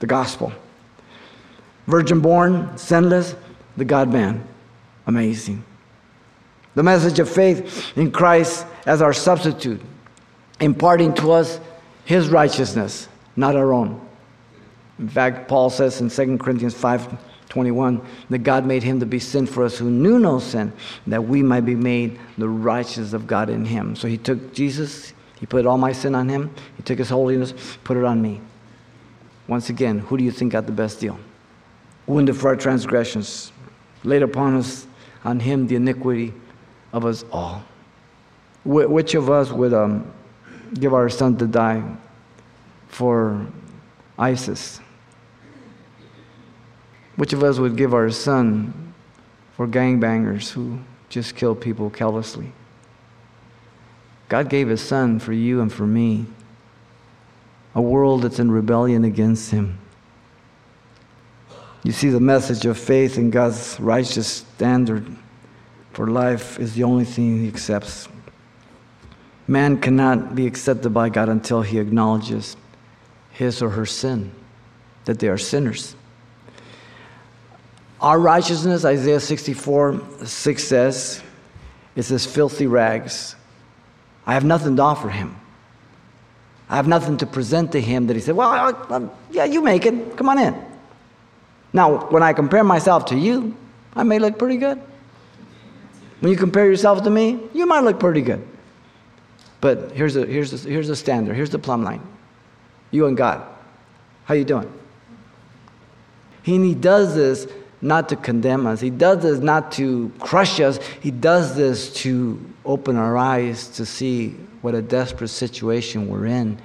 the 0.00 0.06
gospel. 0.06 0.52
Virgin 1.86 2.20
born, 2.20 2.76
sinless, 2.76 3.34
the 3.76 3.84
God 3.84 4.12
man. 4.12 4.46
Amazing. 5.06 5.64
The 6.74 6.82
message 6.82 7.18
of 7.18 7.28
faith 7.28 7.96
in 7.96 8.10
Christ 8.10 8.66
as 8.86 9.00
our 9.00 9.12
substitute, 9.12 9.80
imparting 10.60 11.14
to 11.14 11.32
us 11.32 11.60
his 12.04 12.28
righteousness, 12.28 13.08
not 13.36 13.56
our 13.56 13.72
own. 13.72 14.00
In 14.98 15.08
fact, 15.08 15.48
Paul 15.48 15.70
says 15.70 16.00
in 16.00 16.08
2 16.08 16.38
Corinthians 16.38 16.74
5 16.74 17.18
21 17.48 18.04
that 18.30 18.38
God 18.38 18.66
made 18.66 18.82
him 18.82 18.98
to 18.98 19.06
be 19.06 19.20
sin 19.20 19.46
for 19.46 19.64
us 19.64 19.78
who 19.78 19.88
knew 19.88 20.18
no 20.18 20.40
sin, 20.40 20.72
that 21.06 21.22
we 21.22 21.42
might 21.42 21.60
be 21.60 21.76
made 21.76 22.18
the 22.36 22.48
righteousness 22.48 23.12
of 23.12 23.28
God 23.28 23.48
in 23.48 23.64
him. 23.64 23.94
So 23.94 24.08
he 24.08 24.18
took 24.18 24.52
Jesus, 24.52 25.12
he 25.38 25.46
put 25.46 25.64
all 25.64 25.78
my 25.78 25.92
sin 25.92 26.16
on 26.16 26.28
him, 26.28 26.52
he 26.76 26.82
took 26.82 26.98
his 26.98 27.10
holiness, 27.10 27.54
put 27.84 27.96
it 27.96 28.04
on 28.04 28.20
me. 28.20 28.40
Once 29.46 29.68
again, 29.68 30.00
who 30.00 30.16
do 30.16 30.24
you 30.24 30.32
think 30.32 30.52
got 30.52 30.66
the 30.66 30.72
best 30.72 31.00
deal? 31.00 31.18
Wounded 32.06 32.36
for 32.36 32.48
our 32.48 32.56
transgressions, 32.56 33.52
laid 34.02 34.22
upon 34.22 34.56
us, 34.56 34.86
on 35.24 35.38
him 35.38 35.66
the 35.66 35.76
iniquity 35.76 36.34
of 36.92 37.04
us 37.04 37.24
all. 37.30 37.62
Wh- 38.64 38.90
which 38.90 39.14
of 39.14 39.30
us 39.30 39.52
would 39.52 39.72
um, 39.72 40.12
give 40.74 40.94
our 40.94 41.08
son 41.08 41.36
to 41.38 41.46
die 41.46 41.82
for 42.88 43.46
ISIS? 44.18 44.80
Which 47.16 47.32
of 47.32 47.42
us 47.42 47.58
would 47.58 47.76
give 47.76 47.94
our 47.94 48.10
son 48.10 48.94
for 49.56 49.68
gangbangers 49.68 50.50
who 50.50 50.80
just 51.08 51.36
kill 51.36 51.54
people 51.54 51.90
callously? 51.90 52.52
God 54.28 54.48
gave 54.48 54.68
his 54.68 54.80
son 54.80 55.20
for 55.20 55.32
you 55.32 55.60
and 55.60 55.72
for 55.72 55.86
me, 55.86 56.26
a 57.74 57.80
world 57.80 58.22
that's 58.22 58.38
in 58.38 58.50
rebellion 58.50 59.04
against 59.04 59.50
him. 59.50 59.78
You 61.82 61.92
see, 61.92 62.08
the 62.08 62.20
message 62.20 62.64
of 62.64 62.78
faith 62.78 63.18
in 63.18 63.30
God's 63.30 63.78
righteous 63.78 64.26
standard 64.26 65.06
for 65.92 66.08
life 66.08 66.58
is 66.58 66.74
the 66.74 66.82
only 66.82 67.04
thing 67.04 67.42
he 67.42 67.48
accepts. 67.48 68.08
Man 69.46 69.80
cannot 69.80 70.34
be 70.34 70.46
accepted 70.46 70.90
by 70.90 71.10
God 71.10 71.28
until 71.28 71.62
he 71.62 71.78
acknowledges 71.78 72.56
his 73.30 73.60
or 73.60 73.70
her 73.70 73.84
sin, 73.84 74.32
that 75.04 75.18
they 75.18 75.28
are 75.28 75.38
sinners. 75.38 75.94
Our 78.00 78.18
righteousness, 78.18 78.84
Isaiah 78.84 79.20
64 79.20 80.00
6 80.24 80.64
says, 80.64 81.22
is 81.96 82.10
as 82.10 82.26
filthy 82.26 82.66
rags. 82.66 83.36
I 84.26 84.34
have 84.34 84.44
nothing 84.44 84.76
to 84.76 84.82
offer 84.82 85.08
him. 85.08 85.36
I 86.68 86.76
have 86.76 86.88
nothing 86.88 87.18
to 87.18 87.26
present 87.26 87.72
to 87.72 87.80
him 87.80 88.06
that 88.06 88.14
he 88.14 88.22
said, 88.22 88.36
Well, 88.36 88.48
I, 88.48 88.70
I, 88.96 89.08
yeah, 89.30 89.44
you 89.44 89.62
make 89.62 89.84
it. 89.84 90.16
Come 90.16 90.28
on 90.28 90.38
in. 90.38 90.54
Now, 91.72 92.06
when 92.06 92.22
I 92.22 92.32
compare 92.32 92.64
myself 92.64 93.06
to 93.06 93.16
you, 93.16 93.54
I 93.94 94.02
may 94.02 94.18
look 94.18 94.38
pretty 94.38 94.56
good. 94.56 94.80
When 96.20 96.32
you 96.32 96.38
compare 96.38 96.66
yourself 96.66 97.02
to 97.02 97.10
me, 97.10 97.40
you 97.52 97.66
might 97.66 97.80
look 97.80 98.00
pretty 98.00 98.22
good. 98.22 98.46
But 99.64 99.92
here's 99.92 100.14
a, 100.14 100.26
here's 100.26 100.52
a, 100.52 100.68
here's 100.68 100.90
a 100.90 100.94
standard, 100.94 101.34
here's 101.34 101.48
the 101.48 101.58
plumb 101.58 101.84
line. 101.84 102.06
You 102.90 103.06
and 103.06 103.16
God. 103.16 103.42
How 104.26 104.34
you 104.34 104.44
doing? 104.44 104.70
And 106.44 106.62
he 106.62 106.74
does 106.74 107.14
this 107.14 107.46
not 107.80 108.10
to 108.10 108.16
condemn 108.16 108.66
us. 108.66 108.82
He 108.82 108.90
does 108.90 109.22
this 109.22 109.38
not 109.38 109.72
to 109.72 110.12
crush 110.20 110.60
us. 110.60 110.78
He 111.00 111.10
does 111.10 111.56
this 111.56 111.94
to 112.02 112.44
open 112.66 112.96
our 112.96 113.16
eyes 113.16 113.68
to 113.68 113.86
see 113.86 114.32
what 114.60 114.74
a 114.74 114.82
desperate 114.82 115.28
situation 115.28 116.08
we're 116.08 116.26
in 116.26 116.60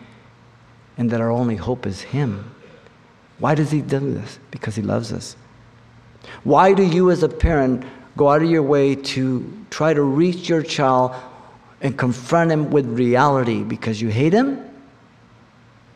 and 0.98 1.10
that 1.12 1.22
our 1.22 1.32
only 1.32 1.56
hope 1.56 1.86
is 1.86 2.02
Him. 2.02 2.54
Why 3.38 3.56
does 3.56 3.72
He 3.72 3.80
do 3.80 4.14
this? 4.14 4.40
Because 4.52 4.76
He 4.76 4.82
loves 4.82 5.14
us. 5.14 5.38
Why 6.44 6.74
do 6.74 6.84
you, 6.84 7.12
as 7.12 7.24
a 7.24 7.30
parent, 7.30 7.86
go 8.18 8.28
out 8.28 8.44
of 8.44 8.50
your 8.50 8.64
way 8.64 8.96
to 8.96 9.66
try 9.70 9.94
to 9.94 10.02
reach 10.02 10.50
your 10.50 10.64
child 10.64 11.16
and 11.82 11.98
confront 11.98 12.52
him 12.52 12.72
with 12.72 12.86
reality? 12.86 13.64
Because 13.64 14.02
you 14.02 14.10
hate 14.10 14.34
him 14.34 14.64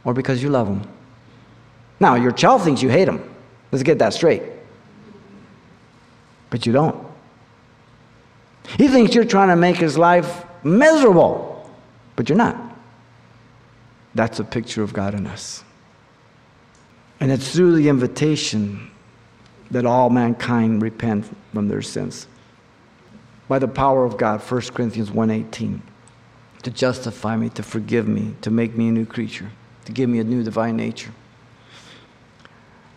or 0.03 0.13
because 0.13 0.41
you 0.41 0.49
love 0.49 0.67
him? 0.67 0.81
Now, 1.99 2.15
your 2.15 2.31
child 2.31 2.63
thinks 2.63 2.81
you 2.81 2.89
hate 2.89 3.07
him. 3.07 3.21
Let's 3.71 3.83
get 3.83 3.99
that 3.99 4.13
straight 4.13 4.43
but 6.53 6.67
you 6.67 6.71
don't. 6.71 6.95
He 8.77 8.87
thinks 8.87 9.15
you're 9.15 9.25
trying 9.25 9.47
to 9.47 9.55
make 9.55 9.77
his 9.77 9.97
life 9.97 10.45
miserable, 10.63 11.67
but 12.15 12.29
you're 12.29 12.37
not. 12.37 12.55
That's 14.13 14.39
a 14.39 14.43
picture 14.43 14.83
of 14.83 14.93
God 14.93 15.15
in 15.15 15.25
us. 15.25 15.63
And 17.19 17.31
it's 17.31 17.55
through 17.55 17.77
the 17.77 17.89
invitation 17.89 18.91
that 19.71 19.83
all 19.87 20.11
mankind 20.11 20.83
repent 20.83 21.25
from 21.55 21.69
their 21.69 21.81
sins. 21.81 22.27
By 23.47 23.59
the 23.59 23.67
power 23.67 24.05
of 24.05 24.17
God, 24.17 24.41
1 24.41 24.73
Corinthians 24.73 25.11
1:18, 25.11 25.81
to 26.63 26.71
justify 26.71 27.35
me, 27.35 27.49
to 27.49 27.63
forgive 27.63 28.07
me, 28.07 28.35
to 28.41 28.49
make 28.49 28.77
me 28.77 28.87
a 28.87 28.91
new 28.91 29.05
creature, 29.05 29.49
to 29.85 29.91
give 29.91 30.09
me 30.09 30.19
a 30.19 30.23
new 30.23 30.43
divine 30.43 30.77
nature. 30.77 31.11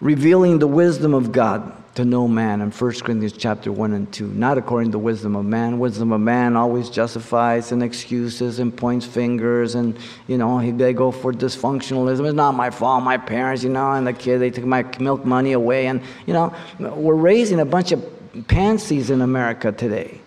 Revealing 0.01 0.59
the 0.59 0.67
wisdom 0.67 1.15
of 1.15 1.33
God 1.33 1.73
to 1.97 2.05
no 2.05 2.29
man 2.29 2.61
in 2.61 2.71
1 2.71 2.93
Corinthians 3.03 3.33
chapter 3.33 3.73
1 3.73 3.95
and 3.95 4.13
2. 4.13 4.27
Not 4.27 4.59
according 4.59 4.91
to 4.91 4.93
the 4.93 4.99
wisdom 4.99 5.35
of 5.35 5.47
man. 5.47 5.79
Wisdom 5.79 6.13
of 6.13 6.21
man 6.21 6.55
always 6.55 6.91
justifies 6.91 7.73
and 7.73 7.83
excuses 7.83 8.59
and 8.59 8.77
points 8.77 9.07
fingers 9.07 9.75
and, 9.75 9.97
you 10.27 10.37
know, 10.37 10.61
they 10.73 10.93
go 10.93 11.11
for 11.11 11.33
dysfunctionalism. 11.33 12.27
It's 12.27 12.35
not 12.35 12.53
my 12.53 12.69
fault, 12.69 13.03
my 13.03 13.17
parents, 13.17 13.65
you 13.65 13.71
know, 13.71 13.93
and 13.93 14.07
the 14.07 14.13
kid, 14.13 14.39
they 14.39 14.51
took 14.51 14.67
my 14.67 14.85
milk 15.01 15.25
money 15.25 15.53
away. 15.53 15.87
And, 15.87 16.03
you 16.27 16.35
know, 16.35 16.53
we're 16.79 17.15
raising 17.15 17.61
a 17.61 17.65
bunch 17.65 17.93
of 17.93 18.05
pansies 18.47 19.09
in 19.09 19.23
America 19.23 19.73
today. 19.73 20.21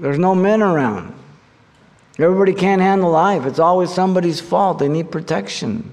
There's 0.00 0.18
no 0.18 0.34
men 0.34 0.62
around. 0.62 1.14
Everybody 2.18 2.54
can't 2.54 2.80
handle 2.80 3.10
life. 3.10 3.44
It's 3.44 3.58
always 3.58 3.90
somebody's 3.90 4.40
fault. 4.40 4.78
They 4.78 4.88
need 4.88 5.10
protection. 5.10 5.92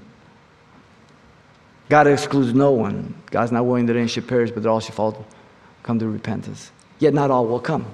God 1.88 2.06
excludes 2.06 2.54
no 2.54 2.70
one. 2.70 3.14
God's 3.30 3.52
not 3.52 3.66
willing 3.66 3.86
that 3.86 3.96
any 3.96 4.08
should 4.08 4.26
perish, 4.26 4.50
but 4.50 4.62
that 4.62 4.68
all 4.68 4.80
should 4.80 4.94
fall, 4.94 5.26
come 5.82 5.98
to 5.98 6.08
repentance. 6.08 6.70
Yet 6.98 7.12
not 7.12 7.30
all 7.30 7.46
will 7.46 7.60
come. 7.60 7.86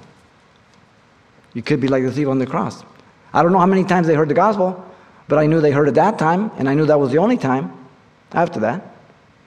You 1.55 1.63
could 1.63 1.81
be 1.81 1.89
like 1.89 2.05
the 2.05 2.13
thief 2.13 2.29
on 2.29 2.39
the 2.39 2.47
cross. 2.47 2.85
I 3.33 3.43
don't 3.43 3.53
know 3.53 3.59
how 3.59 3.67
many 3.67 3.85
times 3.85 4.07
they 4.07 4.15
heard 4.15 4.29
the 4.29 4.35
gospel, 4.35 4.85
but 5.27 5.39
I 5.39 5.47
knew 5.47 5.61
they 5.61 5.73
heard 5.73 5.89
it 5.89 5.95
that 5.95 6.19
time, 6.19 6.53
and 6.57 6.69
I 6.69 6.75
knew 6.75 6.87
that 6.87 7.01
was 7.01 7.11
the 7.11 7.19
only 7.19 7.37
time 7.37 7.73
after 8.33 8.61
that. 8.61 8.97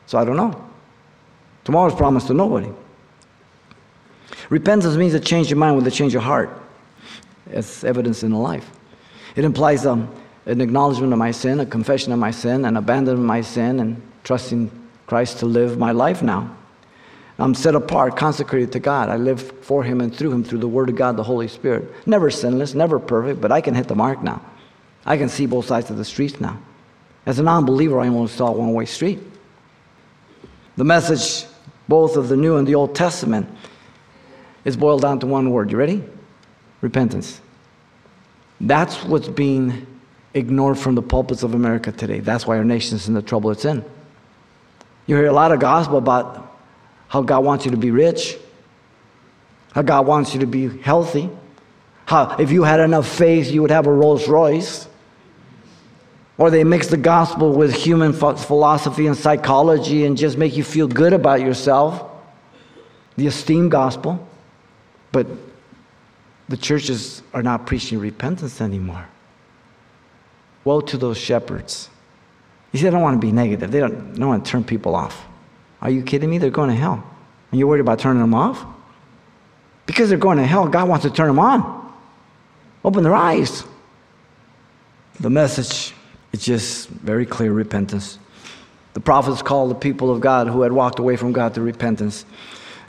So 0.07 0.17
I 0.17 0.25
don't 0.25 0.35
know. 0.35 0.61
Tomorrow's 1.63 1.95
promised 1.95 2.27
to 2.27 2.33
nobody. 2.33 2.69
Repentance 4.49 4.95
means 4.95 5.13
a 5.13 5.19
change 5.19 5.51
of 5.51 5.57
mind 5.57 5.75
with 5.75 5.87
a 5.87 5.91
change 5.91 6.15
of 6.15 6.23
heart. 6.23 6.49
It's 7.49 7.83
evidence 7.83 8.23
in 8.23 8.31
the 8.31 8.37
life. 8.37 8.69
It 9.35 9.45
implies 9.45 9.85
um, 9.85 10.13
an 10.45 10.61
acknowledgement 10.61 11.13
of 11.13 11.19
my 11.19 11.31
sin, 11.31 11.59
a 11.59 11.65
confession 11.65 12.11
of 12.11 12.19
my 12.19 12.31
sin, 12.31 12.65
an 12.65 12.77
abandonment 12.77 13.19
of 13.19 13.25
my 13.25 13.41
sin, 13.41 13.79
and 13.79 14.01
trusting 14.23 14.71
Christ 15.07 15.39
to 15.39 15.45
live 15.45 15.77
my 15.77 15.91
life 15.91 16.21
now. 16.21 16.55
I'm 17.39 17.55
set 17.55 17.75
apart, 17.75 18.15
consecrated 18.15 18.71
to 18.73 18.79
God. 18.79 19.09
I 19.09 19.17
live 19.17 19.41
for 19.63 19.83
Him 19.83 20.01
and 20.01 20.15
through 20.15 20.31
Him 20.31 20.43
through 20.43 20.59
the 20.59 20.67
Word 20.67 20.89
of 20.89 20.95
God, 20.95 21.17
the 21.17 21.23
Holy 21.23 21.47
Spirit. 21.47 21.91
Never 22.05 22.29
sinless, 22.29 22.73
never 22.73 22.99
perfect, 22.99 23.41
but 23.41 23.51
I 23.51 23.59
can 23.59 23.73
hit 23.73 23.87
the 23.87 23.95
mark 23.95 24.21
now. 24.21 24.41
I 25.05 25.17
can 25.17 25.29
see 25.29 25.45
both 25.45 25.65
sides 25.65 25.89
of 25.89 25.97
the 25.97 26.05
streets 26.05 26.39
now. 26.39 26.59
As 27.25 27.39
a 27.39 27.43
non 27.43 27.65
believer, 27.65 27.99
I 27.99 28.07
only 28.07 28.27
saw 28.27 28.47
a 28.47 28.51
one 28.51 28.73
way 28.73 28.85
street. 28.85 29.19
The 30.77 30.83
message, 30.83 31.49
both 31.87 32.15
of 32.17 32.29
the 32.29 32.37
New 32.37 32.57
and 32.57 32.67
the 32.67 32.75
Old 32.75 32.95
Testament, 32.95 33.47
is 34.65 34.77
boiled 34.77 35.01
down 35.01 35.19
to 35.19 35.27
one 35.27 35.51
word. 35.51 35.71
You 35.71 35.77
ready? 35.77 36.03
Repentance. 36.81 37.41
That's 38.61 39.03
what's 39.03 39.27
being 39.27 39.85
ignored 40.33 40.77
from 40.77 40.95
the 40.95 41.01
pulpits 41.01 41.43
of 41.43 41.53
America 41.53 41.91
today. 41.91 42.19
That's 42.19 42.47
why 42.47 42.57
our 42.57 42.63
nation 42.63 42.95
is 42.95 43.07
in 43.07 43.13
the 43.13 43.21
trouble 43.21 43.51
it's 43.51 43.65
in. 43.65 43.83
You 45.05 45.17
hear 45.17 45.27
a 45.27 45.33
lot 45.33 45.51
of 45.51 45.59
gospel 45.59 45.97
about 45.97 46.57
how 47.07 47.21
God 47.21 47.43
wants 47.43 47.65
you 47.65 47.71
to 47.71 47.77
be 47.77 47.91
rich, 47.91 48.37
how 49.73 49.81
God 49.81 50.07
wants 50.07 50.33
you 50.33 50.39
to 50.39 50.47
be 50.47 50.77
healthy, 50.79 51.29
how 52.05 52.35
if 52.37 52.51
you 52.51 52.63
had 52.63 52.79
enough 52.79 53.07
faith, 53.07 53.51
you 53.51 53.61
would 53.61 53.71
have 53.71 53.85
a 53.85 53.93
Rolls 53.93 54.27
Royce. 54.27 54.87
Or 56.37 56.49
they 56.49 56.63
mix 56.63 56.87
the 56.87 56.97
gospel 56.97 57.53
with 57.53 57.73
human 57.75 58.11
philosophy 58.11 59.05
and 59.05 59.15
psychology 59.15 60.05
and 60.05 60.17
just 60.17 60.37
make 60.37 60.57
you 60.57 60.63
feel 60.63 60.87
good 60.87 61.13
about 61.13 61.41
yourself. 61.41 62.09
The 63.17 63.27
esteem 63.27 63.69
gospel. 63.69 64.27
But 65.13 65.27
the 66.49 66.57
churches 66.57 67.21
are 67.33 67.41
not 67.41 67.65
preaching 67.65 67.99
repentance 67.99 68.59
anymore. 68.59 69.07
Woe 70.65 70.81
to 70.81 70.97
those 70.97 71.17
shepherds. 71.17 71.89
You 72.73 72.79
see, 72.79 72.87
I 72.87 72.89
don't 72.89 73.01
want 73.01 73.21
to 73.21 73.25
be 73.25 73.31
negative. 73.31 73.71
They 73.71 73.79
don't, 73.79 74.13
they 74.13 74.19
don't 74.19 74.27
want 74.27 74.43
to 74.43 74.51
turn 74.51 74.65
people 74.65 74.95
off. 74.95 75.25
Are 75.81 75.89
you 75.89 76.01
kidding 76.01 76.29
me? 76.29 76.39
They're 76.39 76.49
going 76.49 76.69
to 76.69 76.75
hell. 76.75 77.03
And 77.51 77.59
you're 77.59 77.67
worried 77.67 77.81
about 77.81 77.99
turning 77.99 78.21
them 78.21 78.33
off? 78.33 78.65
Because 79.85 80.09
they're 80.09 80.17
going 80.17 80.37
to 80.37 80.45
hell, 80.45 80.67
God 80.67 80.89
wants 80.89 81.05
to 81.05 81.11
turn 81.11 81.27
them 81.27 81.39
on. 81.39 81.93
Open 82.83 83.03
their 83.03 83.15
eyes. 83.15 83.63
The 85.19 85.29
message 85.29 85.93
is 86.31 86.43
just 86.43 86.89
very 86.89 87.25
clear 87.25 87.53
repentance. 87.53 88.17
The 88.93 88.99
prophets 88.99 89.41
called 89.41 89.71
the 89.71 89.75
people 89.75 90.09
of 90.09 90.21
God 90.21 90.47
who 90.47 90.61
had 90.61 90.71
walked 90.71 90.99
away 90.99 91.15
from 91.15 91.31
God 91.31 91.53
to 91.55 91.61
repentance. 91.61 92.25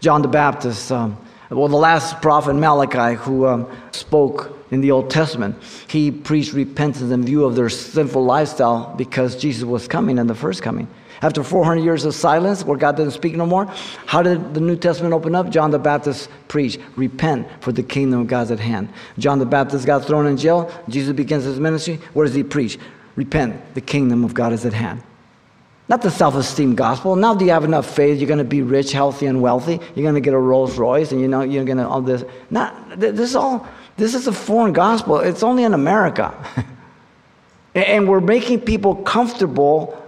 John 0.01 0.23
the 0.23 0.29
Baptist, 0.29 0.91
um, 0.93 1.19
well, 1.51 1.69
the 1.69 1.77
last 1.77 2.23
prophet 2.23 2.55
Malachi 2.55 3.17
who 3.17 3.47
um, 3.47 3.71
spoke 3.93 4.57
in 4.71 4.81
the 4.81 4.91
Old 4.91 5.11
Testament, 5.11 5.57
he 5.89 6.11
preached 6.11 6.53
repentance 6.53 7.11
in 7.13 7.25
view 7.25 7.45
of 7.45 7.55
their 7.55 7.69
sinful 7.69 8.25
lifestyle 8.25 8.95
because 8.97 9.37
Jesus 9.37 9.65
was 9.65 9.87
coming 9.87 10.19
in 10.19 10.27
the 10.27 10.35
first 10.35 10.63
coming. 10.63 10.89
After 11.23 11.43
400 11.43 11.83
years 11.83 12.05
of 12.05 12.15
silence, 12.15 12.65
where 12.65 12.77
God 12.77 12.97
didn't 12.97 13.13
speak 13.13 13.35
no 13.37 13.47
more, 13.47 13.67
how 14.07 14.23
did 14.23 14.55
the 14.55 14.61
New 14.61 14.77
Testament 14.77 15.15
open 15.15 15.35
up? 15.35 15.49
John 15.49 15.71
the 15.71 15.79
Baptist 15.79 16.29
preached, 16.49 16.81
Repent, 16.97 17.47
for 17.61 17.73
the 17.73 17.83
kingdom 17.83 18.21
of 18.21 18.27
God's 18.27 18.51
at 18.51 18.61
hand. 18.61 18.89
John 19.19 19.39
the 19.39 19.47
Baptist 19.47 19.87
got 19.87 20.05
thrown 20.05 20.27
in 20.27 20.37
jail. 20.37 20.71
Jesus 20.89 21.15
begins 21.15 21.45
his 21.45 21.61
ministry. 21.61 22.01
What 22.13 22.25
does 22.25 22.35
he 22.35 22.43
preach? 22.43 22.79
Repent, 23.17 23.75
the 23.75 23.81
kingdom 23.81 24.25
of 24.25 24.35
God 24.35 24.53
is 24.53 24.67
at 24.67 24.73
hand. 24.73 25.03
Not 25.87 26.01
the 26.01 26.11
self 26.11 26.35
esteem 26.35 26.75
gospel. 26.75 27.15
Now, 27.15 27.35
do 27.35 27.45
you 27.45 27.51
have 27.51 27.65
enough 27.65 27.95
faith? 27.95 28.19
You're 28.19 28.29
going 28.29 28.39
to 28.39 28.45
be 28.45 28.63
rich, 28.63 28.93
healthy, 28.93 29.27
and 29.27 29.43
wealthy. 29.43 29.81
You're 29.95 30.03
going 30.03 30.15
to 30.15 30.21
get 30.21 30.33
a 30.33 30.39
Rolls 30.39 30.79
Royce, 30.79 31.13
and 31.13 31.21
you 31.21 31.29
know 31.29 31.43
you're 31.43 31.65
going 31.65 31.79
to 31.79 31.87
all 31.87 32.01
this. 32.01 32.25
Not 32.51 32.99
this 32.99 33.21
is 33.21 33.37
all. 33.37 33.69
This 33.97 34.15
is 34.15 34.27
a 34.27 34.33
foreign 34.33 34.73
gospel. 34.73 35.19
It's 35.19 35.43
only 35.43 35.63
in 35.63 35.75
America, 35.75 36.35
and 37.75 38.09
we're 38.09 38.21
making 38.21 38.63
people 38.63 38.97
comfortable 38.97 40.01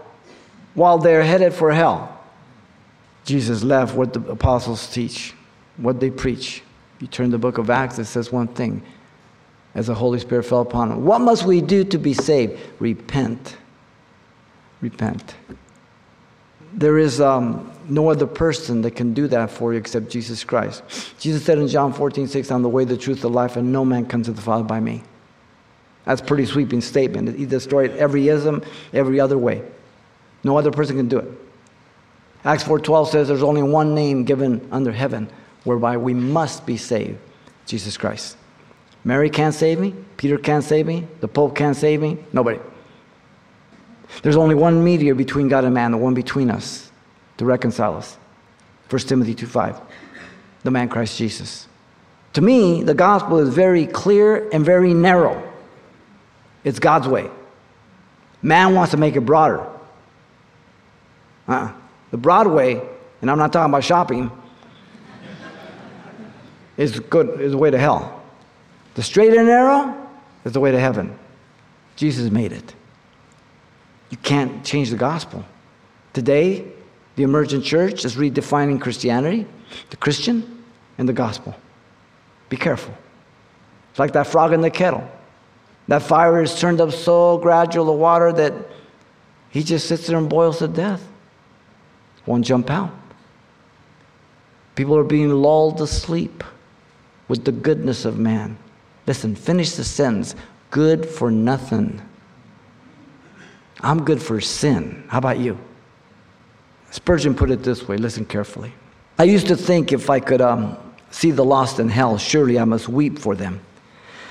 while 0.74 0.98
they're 0.98 1.22
headed 1.22 1.52
for 1.52 1.72
hell. 1.72 2.12
Jesus 3.24 3.62
left 3.62 3.94
what 3.94 4.12
the 4.12 4.20
apostles 4.30 4.88
teach, 4.88 5.34
what 5.76 6.00
they 6.00 6.10
preach. 6.10 6.62
You 7.00 7.06
turn 7.06 7.30
the 7.30 7.38
book 7.38 7.58
of 7.58 7.68
Acts, 7.68 7.98
it 7.98 8.06
says 8.06 8.32
one 8.32 8.48
thing 8.48 8.82
as 9.74 9.88
the 9.88 9.94
Holy 9.94 10.18
Spirit 10.18 10.44
fell 10.44 10.62
upon 10.62 10.88
them. 10.88 11.04
What 11.04 11.20
must 11.20 11.44
we 11.44 11.60
do 11.60 11.84
to 11.84 11.98
be 11.98 12.14
saved? 12.14 12.58
Repent. 12.80 13.56
Repent. 14.80 15.34
There 16.76 16.98
is 16.98 17.20
um, 17.20 17.72
no 17.88 18.10
other 18.10 18.26
person 18.26 18.82
that 18.82 18.92
can 18.92 19.14
do 19.14 19.26
that 19.28 19.50
for 19.50 19.72
you 19.72 19.78
except 19.78 20.10
Jesus 20.10 20.44
Christ. 20.44 20.82
Jesus 21.18 21.44
said 21.44 21.58
in 21.58 21.68
John 21.68 21.92
14, 21.92 22.28
6, 22.28 22.50
I'm 22.50 22.62
the 22.62 22.68
way, 22.68 22.84
the 22.84 22.98
truth, 22.98 23.22
the 23.22 23.30
life, 23.30 23.56
and 23.56 23.72
no 23.72 23.84
man 23.84 24.06
comes 24.06 24.26
to 24.26 24.32
the 24.32 24.42
Father 24.42 24.64
by 24.64 24.78
me. 24.78 25.02
That's 26.04 26.20
a 26.20 26.24
pretty 26.24 26.44
sweeping 26.46 26.82
statement. 26.82 27.36
He 27.36 27.46
destroyed 27.46 27.90
every 27.96 28.28
ism, 28.28 28.62
every 28.92 29.18
other 29.18 29.38
way. 29.38 29.62
No 30.44 30.56
other 30.56 30.70
person 30.70 30.96
can 30.96 31.08
do 31.08 31.18
it. 31.18 31.28
Acts 32.44 32.62
4:12 32.62 33.08
says 33.08 33.26
there's 33.26 33.42
only 33.42 33.62
one 33.62 33.94
name 33.94 34.24
given 34.24 34.60
under 34.70 34.92
heaven 34.92 35.28
whereby 35.64 35.96
we 35.96 36.14
must 36.14 36.64
be 36.64 36.76
saved, 36.76 37.18
Jesus 37.66 37.96
Christ. 37.96 38.36
Mary 39.02 39.30
can't 39.30 39.54
save 39.54 39.80
me, 39.80 39.94
Peter 40.16 40.38
can't 40.38 40.62
save 40.62 40.86
me, 40.86 41.08
the 41.20 41.26
Pope 41.26 41.56
can't 41.56 41.76
save 41.76 42.00
me, 42.00 42.18
nobody. 42.32 42.60
There's 44.22 44.36
only 44.36 44.54
one 44.54 44.82
mediator 44.82 45.14
between 45.14 45.48
God 45.48 45.64
and 45.64 45.74
man, 45.74 45.92
the 45.92 45.98
one 45.98 46.14
between 46.14 46.50
us 46.50 46.90
to 47.38 47.44
reconcile 47.44 47.96
us. 47.96 48.16
1 48.88 49.08
Timothy 49.08 49.34
2:5. 49.34 49.80
The 50.62 50.70
man 50.70 50.88
Christ 50.88 51.18
Jesus. 51.18 51.68
To 52.34 52.40
me, 52.40 52.82
the 52.82 52.94
gospel 52.94 53.38
is 53.38 53.48
very 53.48 53.86
clear 53.86 54.48
and 54.52 54.64
very 54.64 54.92
narrow. 54.92 55.42
It's 56.64 56.78
God's 56.78 57.08
way. 57.08 57.30
Man 58.42 58.74
wants 58.74 58.90
to 58.90 58.96
make 58.96 59.16
it 59.16 59.20
broader. 59.20 59.66
Uh-uh. 61.48 61.72
The 62.10 62.16
Broadway, 62.16 62.80
and 63.20 63.30
I'm 63.30 63.38
not 63.38 63.52
talking 63.52 63.72
about 63.72 63.84
shopping, 63.84 64.30
is 66.76 67.00
good 67.00 67.40
is 67.40 67.52
the 67.52 67.58
way 67.58 67.70
to 67.70 67.78
hell. 67.78 68.22
The 68.94 69.02
straight 69.02 69.32
and 69.34 69.46
narrow 69.46 69.94
is 70.44 70.52
the 70.52 70.60
way 70.60 70.72
to 70.72 70.80
heaven. 70.80 71.16
Jesus 71.96 72.30
made 72.30 72.52
it. 72.52 72.74
You 74.10 74.16
can't 74.18 74.64
change 74.64 74.90
the 74.90 74.96
gospel. 74.96 75.44
Today, 76.12 76.64
the 77.16 77.22
emergent 77.22 77.64
church 77.64 78.04
is 78.04 78.16
redefining 78.16 78.80
Christianity, 78.80 79.46
the 79.90 79.96
Christian, 79.96 80.64
and 80.98 81.08
the 81.08 81.12
gospel. 81.12 81.54
Be 82.48 82.56
careful. 82.56 82.94
It's 83.90 83.98
like 83.98 84.12
that 84.12 84.26
frog 84.26 84.52
in 84.52 84.60
the 84.60 84.70
kettle. 84.70 85.10
That 85.88 86.02
fire 86.02 86.42
is 86.42 86.58
turned 86.58 86.80
up 86.80 86.92
so 86.92 87.38
gradual, 87.38 87.86
the 87.86 87.92
water, 87.92 88.32
that 88.32 88.54
he 89.50 89.62
just 89.62 89.86
sits 89.86 90.06
there 90.06 90.18
and 90.18 90.28
boils 90.28 90.58
to 90.58 90.68
death. 90.68 91.06
Won't 92.26 92.44
jump 92.44 92.70
out. 92.70 92.90
People 94.74 94.96
are 94.98 95.04
being 95.04 95.30
lulled 95.30 95.78
to 95.78 95.86
sleep 95.86 96.44
with 97.28 97.44
the 97.44 97.52
goodness 97.52 98.04
of 98.04 98.18
man. 98.18 98.58
Listen, 99.06 99.34
finish 99.34 99.72
the 99.72 99.84
sentence 99.84 100.34
good 100.70 101.06
for 101.06 101.30
nothing. 101.30 102.02
I'm 103.80 104.04
good 104.04 104.22
for 104.22 104.40
sin. 104.40 105.04
How 105.08 105.18
about 105.18 105.38
you? 105.38 105.58
Spurgeon 106.90 107.34
put 107.34 107.50
it 107.50 107.62
this 107.62 107.86
way 107.86 107.96
listen 107.96 108.24
carefully. 108.24 108.72
I 109.18 109.24
used 109.24 109.48
to 109.48 109.56
think 109.56 109.92
if 109.92 110.10
I 110.10 110.20
could 110.20 110.40
um, 110.40 110.76
see 111.10 111.30
the 111.30 111.44
lost 111.44 111.78
in 111.78 111.88
hell, 111.88 112.18
surely 112.18 112.58
I 112.58 112.64
must 112.64 112.88
weep 112.88 113.18
for 113.18 113.34
them. 113.34 113.60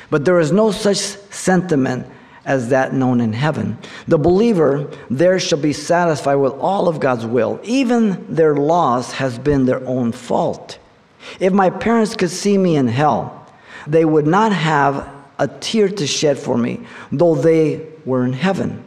But 0.10 0.26
there 0.26 0.40
is 0.40 0.52
no 0.52 0.72
such 0.72 0.98
sentiment 0.98 2.08
as 2.46 2.70
that 2.70 2.94
known 2.94 3.22
in 3.22 3.34
heaven. 3.34 3.78
The 4.08 4.20
believer 4.20 4.92
there 5.10 5.40
shall 5.40 5.60
be 5.60 5.74
satisfied 5.74 6.36
with 6.36 6.54
all 6.54 6.88
of 6.88 7.00
God's 7.00 7.26
will. 7.26 7.60
Even 7.64 8.34
their 8.34 8.56
loss 8.56 9.12
has 9.14 9.40
been 9.40 9.66
their 9.66 9.86
own 9.88 10.12
fault. 10.12 10.78
If 11.40 11.54
my 11.54 11.72
parents 11.72 12.16
could 12.16 12.30
see 12.30 12.58
me 12.58 12.76
in 12.76 12.88
hell, 12.88 13.48
they 13.88 14.06
would 14.06 14.28
not 14.28 14.52
have 14.52 15.10
a 15.40 15.48
tear 15.48 15.90
to 15.90 16.08
shed 16.08 16.38
for 16.38 16.58
me, 16.58 16.82
though 17.12 17.36
they 17.36 17.88
were 18.06 18.24
in 18.26 18.34
heaven. 18.34 18.84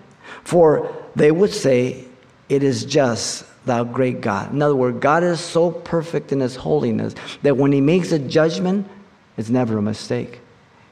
For 0.49 0.97
they 1.15 1.31
would 1.31 1.53
say, 1.53 2.07
It 2.49 2.63
is 2.63 2.87
just 2.87 3.45
thou 3.67 3.85
great 3.85 4.23
God. 4.23 4.51
In 4.51 4.63
other 4.63 4.75
words, 4.75 4.99
God 4.99 5.23
is 5.23 5.41
so 5.41 5.71
perfect 5.71 6.33
in 6.33 6.41
his 6.41 6.57
holiness 6.57 7.15
that 7.43 7.59
when 7.59 7.71
he 7.71 7.83
makes 7.83 8.13
a 8.13 8.19
judgment, 8.19 8.89
it's 9.37 9.51
never 9.51 9.77
a 9.77 9.83
mistake. 9.83 10.41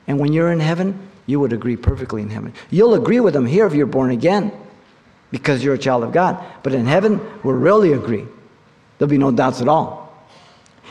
And 0.06 0.20
when 0.20 0.34
you're 0.34 0.52
in 0.52 0.60
heaven, 0.60 1.08
you 1.24 1.40
would 1.40 1.54
agree 1.54 1.74
perfectly 1.74 2.20
in 2.20 2.28
heaven. 2.28 2.52
You'll 2.68 2.92
agree 2.92 3.18
with 3.18 3.32
them 3.32 3.46
here 3.46 3.66
if 3.66 3.72
you're 3.72 3.86
born 3.86 4.10
again 4.10 4.52
because 5.30 5.64
you're 5.64 5.72
a 5.72 5.78
child 5.78 6.04
of 6.04 6.12
God. 6.12 6.44
But 6.62 6.74
in 6.74 6.84
heaven, 6.84 7.18
we'll 7.42 7.54
really 7.54 7.94
agree. 7.94 8.26
There'll 8.98 9.08
be 9.08 9.16
no 9.16 9.30
doubts 9.30 9.62
at 9.62 9.68
all. 9.68 10.12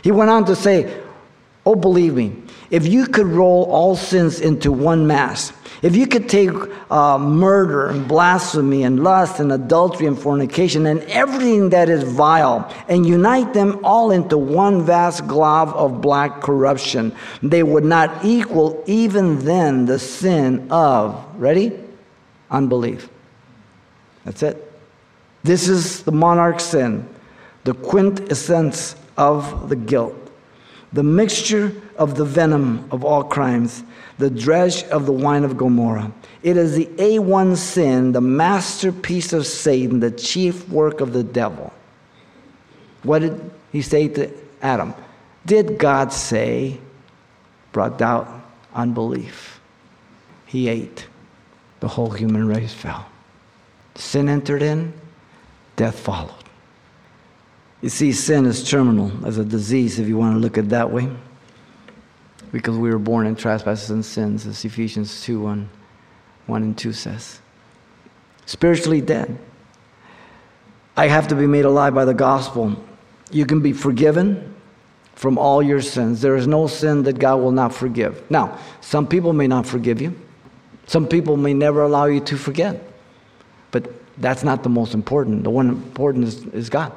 He 0.04 0.10
went 0.10 0.32
on 0.32 0.43
to 0.45 0.56
say, 0.56 1.04
Oh, 1.67 1.75
believe 1.75 2.15
me, 2.15 2.41
if 2.75 2.85
you 2.85 3.07
could 3.07 3.27
roll 3.27 3.63
all 3.71 3.95
sins 3.95 4.41
into 4.41 4.69
one 4.69 5.07
mass, 5.07 5.53
if 5.81 5.95
you 5.95 6.05
could 6.05 6.27
take 6.27 6.49
uh, 6.91 7.17
murder 7.17 7.88
and 7.88 8.05
blasphemy 8.05 8.83
and 8.83 9.01
lust 9.01 9.39
and 9.39 9.49
adultery 9.53 10.07
and 10.07 10.19
fornication 10.19 10.85
and 10.88 10.99
everything 11.03 11.69
that 11.69 11.88
is 11.88 12.03
vile 12.03 12.69
and 12.89 13.05
unite 13.05 13.53
them 13.53 13.79
all 13.85 14.11
into 14.11 14.38
one 14.38 14.85
vast 14.85 15.25
glob 15.25 15.69
of 15.69 16.01
black 16.01 16.41
corruption, 16.41 17.15
they 17.41 17.63
would 17.63 17.85
not 17.85 18.25
equal 18.25 18.83
even 18.88 19.39
then 19.45 19.85
the 19.85 19.97
sin 19.97 20.67
of, 20.69 21.25
ready? 21.38 21.71
Unbelief. 22.51 23.07
That's 24.25 24.43
it. 24.43 24.69
This 25.45 25.69
is 25.69 26.03
the 26.03 26.11
monarch's 26.11 26.65
sin, 26.65 27.07
the 27.63 27.73
quintessence 27.73 28.97
of 29.17 29.69
the 29.69 29.77
guilt, 29.77 30.24
the 30.93 31.04
mixture 31.04 31.74
of 31.98 32.15
the 32.15 32.26
venom 32.26 32.88
of 32.91 33.04
all 33.04 33.24
crimes 33.24 33.84
the 34.17 34.30
dredge 34.30 34.84
of 34.86 35.06
the 35.06 35.12
wine 35.12 35.43
of 35.43 35.58
Gomorrah. 35.58 36.12
It 36.41 36.58
is 36.58 36.76
the 36.76 36.86
A1 36.86 37.58
sin, 37.58 38.12
the 38.12 38.21
masterpiece 38.21 39.34
of 39.34 39.45
Satan, 39.45 40.00
the 40.00 40.12
chief 40.12 40.67
work 40.69 41.02
of 41.02 41.12
the 41.12 41.24
devil. 41.24 41.74
What 43.04 43.19
did 43.19 43.52
he 43.71 43.82
say 43.82 44.08
to 44.10 44.32
Adam? 44.62 44.93
Did 45.45 45.78
God 45.78 46.13
say, 46.13 46.80
brought 47.71 47.98
doubt, 47.98 48.30
unbelief? 48.74 49.60
He 50.45 50.69
ate. 50.69 51.08
The 51.82 51.88
whole 51.89 52.12
human 52.12 52.48
race 52.48 52.74
fell. 52.74 53.06
Sin 53.95 54.30
entered 54.30 54.62
in, 54.62 54.93
death 55.76 56.00
followed. 56.00 56.44
You 57.86 57.89
see, 57.89 58.13
sin 58.13 58.48
is 58.48 58.67
terminal 58.67 59.12
as 59.28 59.38
a 59.38 59.45
disease, 59.45 60.00
if 60.00 60.08
you 60.08 60.17
want 60.17 60.34
to 60.34 60.39
look 60.39 60.58
at 60.58 60.63
it 60.63 60.69
that 60.69 60.89
way 60.89 61.08
because 62.52 62.76
we 62.76 62.89
were 62.89 62.98
born 62.98 63.28
in 63.28 63.36
trespasses 63.36 63.91
and 63.91 64.04
sins, 64.04 64.48
as 64.48 64.65
Ephesians 64.65 65.21
2 65.21 65.39
1, 65.39 65.69
1 66.48 66.63
and 66.63 66.76
2 66.76 66.91
says. 66.91 67.41
Spiritually 68.48 69.02
dead. 69.02 69.38
I 70.98 71.10
have 71.10 71.28
to 71.28 71.36
be 71.36 71.45
made 71.45 71.65
alive 71.65 71.93
by 71.93 72.06
the 72.06 72.13
gospel. 72.15 72.76
You 73.30 73.45
can 73.45 73.62
be 73.62 73.71
forgiven 73.71 74.56
from 75.13 75.38
all 75.38 75.62
your 75.62 75.84
sins. 75.84 76.21
There 76.21 76.38
is 76.38 76.48
no 76.48 76.65
sin 76.65 77.04
that 77.04 77.19
God 77.19 77.36
will 77.36 77.52
not 77.52 77.71
forgive. 77.71 78.24
Now, 78.32 78.58
some 78.82 79.06
people 79.06 79.32
may 79.32 79.45
not 79.45 79.67
forgive 79.67 80.02
you, 80.02 80.19
some 80.88 81.06
people 81.08 81.38
may 81.38 81.54
never 81.54 81.84
allow 81.84 82.06
you 82.06 82.19
to 82.21 82.36
forget. 82.36 82.82
But 83.69 83.93
that's 84.17 84.43
not 84.43 84.63
the 84.63 84.69
most 84.69 84.95
important. 84.95 85.43
The 85.43 85.52
one 85.52 85.69
important 85.69 86.24
is, 86.24 86.45
is 86.45 86.67
God. 86.67 86.91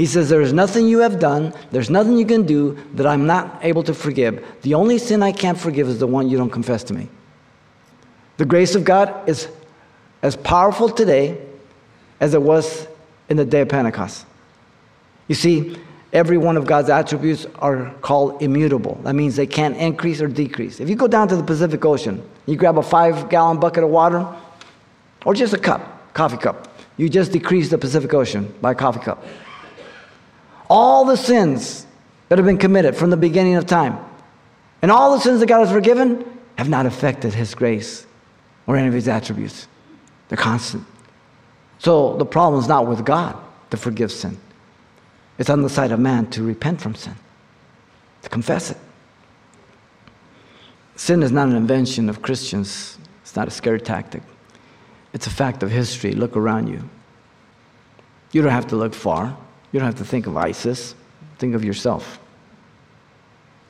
He 0.00 0.06
says, 0.06 0.30
There 0.30 0.40
is 0.40 0.54
nothing 0.54 0.88
you 0.88 1.00
have 1.00 1.18
done, 1.18 1.52
there's 1.72 1.90
nothing 1.90 2.16
you 2.16 2.24
can 2.24 2.46
do 2.46 2.78
that 2.94 3.06
I'm 3.06 3.26
not 3.26 3.58
able 3.60 3.82
to 3.82 3.92
forgive. 3.92 4.42
The 4.62 4.72
only 4.72 4.96
sin 4.96 5.22
I 5.22 5.30
can't 5.30 5.60
forgive 5.60 5.88
is 5.88 5.98
the 5.98 6.06
one 6.06 6.30
you 6.30 6.38
don't 6.38 6.48
confess 6.48 6.82
to 6.84 6.94
me. 6.94 7.10
The 8.38 8.46
grace 8.46 8.74
of 8.74 8.84
God 8.84 9.28
is 9.28 9.48
as 10.22 10.36
powerful 10.36 10.88
today 10.88 11.38
as 12.18 12.32
it 12.32 12.40
was 12.40 12.88
in 13.28 13.36
the 13.36 13.44
day 13.44 13.60
of 13.60 13.68
Pentecost. 13.68 14.24
You 15.28 15.34
see, 15.34 15.76
every 16.14 16.38
one 16.38 16.56
of 16.56 16.66
God's 16.66 16.88
attributes 16.88 17.46
are 17.58 17.92
called 18.00 18.40
immutable. 18.40 18.98
That 19.02 19.12
means 19.12 19.36
they 19.36 19.46
can't 19.46 19.76
increase 19.76 20.22
or 20.22 20.28
decrease. 20.28 20.80
If 20.80 20.88
you 20.88 20.96
go 20.96 21.08
down 21.08 21.28
to 21.28 21.36
the 21.36 21.44
Pacific 21.44 21.84
Ocean, 21.84 22.26
you 22.46 22.56
grab 22.56 22.78
a 22.78 22.82
five 22.82 23.28
gallon 23.28 23.60
bucket 23.60 23.84
of 23.84 23.90
water 23.90 24.26
or 25.26 25.34
just 25.34 25.52
a 25.52 25.58
cup, 25.58 26.14
coffee 26.14 26.38
cup, 26.38 26.68
you 26.96 27.10
just 27.10 27.32
decrease 27.32 27.68
the 27.68 27.76
Pacific 27.76 28.14
Ocean 28.14 28.50
by 28.62 28.72
a 28.72 28.74
coffee 28.74 29.00
cup. 29.00 29.22
All 30.70 31.04
the 31.04 31.16
sins 31.16 31.86
that 32.28 32.38
have 32.38 32.46
been 32.46 32.56
committed 32.56 32.96
from 32.96 33.10
the 33.10 33.16
beginning 33.18 33.56
of 33.56 33.66
time 33.66 33.98
and 34.80 34.90
all 34.90 35.12
the 35.12 35.20
sins 35.20 35.40
that 35.40 35.46
God 35.46 35.60
has 35.60 35.70
forgiven 35.70 36.24
have 36.56 36.68
not 36.68 36.86
affected 36.86 37.34
His 37.34 37.54
grace 37.54 38.06
or 38.66 38.76
any 38.76 38.88
of 38.88 38.94
His 38.94 39.08
attributes. 39.08 39.68
They're 40.28 40.38
constant. 40.38 40.86
So 41.80 42.16
the 42.16 42.24
problem 42.24 42.60
is 42.62 42.68
not 42.68 42.86
with 42.86 43.04
God 43.04 43.36
to 43.70 43.76
forgive 43.76 44.12
sin. 44.12 44.38
It's 45.38 45.50
on 45.50 45.62
the 45.62 45.68
side 45.68 45.90
of 45.90 45.98
man 45.98 46.30
to 46.30 46.42
repent 46.42 46.80
from 46.80 46.94
sin, 46.94 47.16
to 48.22 48.28
confess 48.28 48.70
it. 48.70 48.76
Sin 50.96 51.22
is 51.22 51.32
not 51.32 51.48
an 51.48 51.56
invention 51.56 52.08
of 52.08 52.22
Christians, 52.22 52.98
it's 53.22 53.34
not 53.34 53.48
a 53.48 53.50
scare 53.50 53.78
tactic. 53.78 54.22
It's 55.12 55.26
a 55.26 55.30
fact 55.30 55.62
of 55.62 55.70
history. 55.70 56.12
Look 56.12 56.36
around 56.36 56.68
you. 56.68 56.88
You 58.32 58.42
don't 58.42 58.52
have 58.52 58.68
to 58.68 58.76
look 58.76 58.94
far. 58.94 59.36
You 59.72 59.78
don't 59.80 59.86
have 59.86 59.98
to 59.98 60.04
think 60.04 60.26
of 60.26 60.36
ISIS. 60.36 60.94
Think 61.38 61.54
of 61.54 61.64
yourself. 61.64 62.18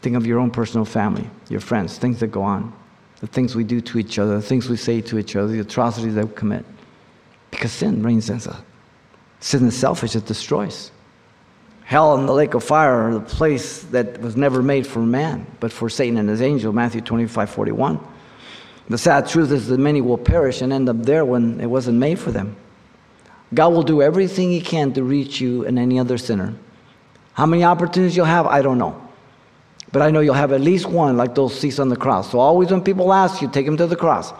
Think 0.03 0.17
of 0.17 0.27
your 0.27 0.39
own 0.39 0.51
personal 0.51 0.85
family, 0.85 1.29
your 1.49 1.61
friends, 1.61 1.99
things 1.99 2.21
that 2.21 2.29
go 2.29 2.43
on, 2.43 2.73
the 3.21 3.27
things 3.27 3.55
we 3.55 3.65
do 3.65 3.81
to 3.83 3.99
each 3.99 4.19
other, 4.19 4.37
the 4.37 4.43
things 4.43 4.69
we 4.69 4.77
say 4.77 5.01
to 5.03 5.19
each 5.19 5.37
other, 5.37 5.49
the 5.49 5.61
atrocities 5.61 6.15
that 6.15 6.27
we 6.27 6.35
commit. 6.35 6.65
Because 7.51 7.73
sin 7.73 8.03
reigns 8.03 8.31
in 8.31 8.37
us. 8.37 8.49
Sin 9.41 9.67
is 9.67 9.77
selfish, 9.77 10.17
it 10.17 10.25
destroys. 10.27 10.91
Hell 11.85 12.17
and 12.17 12.29
the 12.29 12.33
lake 12.33 12.55
of 12.55 12.63
fire 12.63 13.09
are 13.09 13.15
the 13.15 13.21
place 13.21 13.83
that 13.85 14.21
was 14.21 14.37
never 14.37 14.63
made 14.63 14.87
for 14.87 15.01
man, 15.01 15.47
but 15.59 15.73
for 15.73 15.91
Satan 15.91 16.19
and 16.19 16.29
his 16.29 16.41
angel, 16.41 16.73
Matthew 16.73 17.01
25, 17.01 17.51
41. 17.51 18.01
The 18.89 18.99
sad 18.99 19.29
truth 19.29 19.53
is 19.53 19.69
that 19.69 19.79
many 19.79 20.01
will 20.01 20.19
perish 20.19 20.63
and 20.63 20.73
end 20.73 20.89
up 20.89 21.03
there 21.03 21.25
when 21.25 21.61
it 21.61 21.67
wasn't 21.67 21.99
made 21.99 22.19
for 22.19 22.31
them. 22.31 22.57
God 23.53 23.73
will 23.73 23.83
do 23.83 24.03
everything 24.03 24.51
He 24.51 24.61
can 24.61 24.93
to 24.95 25.03
reach 25.03 25.41
you 25.41 25.67
and 25.67 25.79
any 25.79 25.99
other 25.99 26.19
sinner. 26.19 26.55
How 27.33 27.47
many 27.47 27.65
opportunities 27.65 28.17
you'll 28.17 28.27
have, 28.27 28.47
I 28.47 28.63
don't 28.63 28.79
know. 28.79 29.01
But 29.93 30.03
I 30.03 30.11
know 30.11 30.21
you'll 30.21 30.35
have 30.35 30.53
at 30.53 30.61
least 30.61 30.87
one 30.87 31.17
like 31.17 31.35
those 31.35 31.59
seats 31.59 31.79
on 31.79 31.89
the 31.89 31.97
cross. 31.97 32.31
So 32.31 32.39
always 32.39 32.71
when 32.71 32.83
people 32.83 33.13
ask 33.13 33.43
you, 33.43 33.49
take 33.49 33.67
them 33.67 33.77
to 33.77 33.87
the 33.87 33.97
cross. 33.97 34.33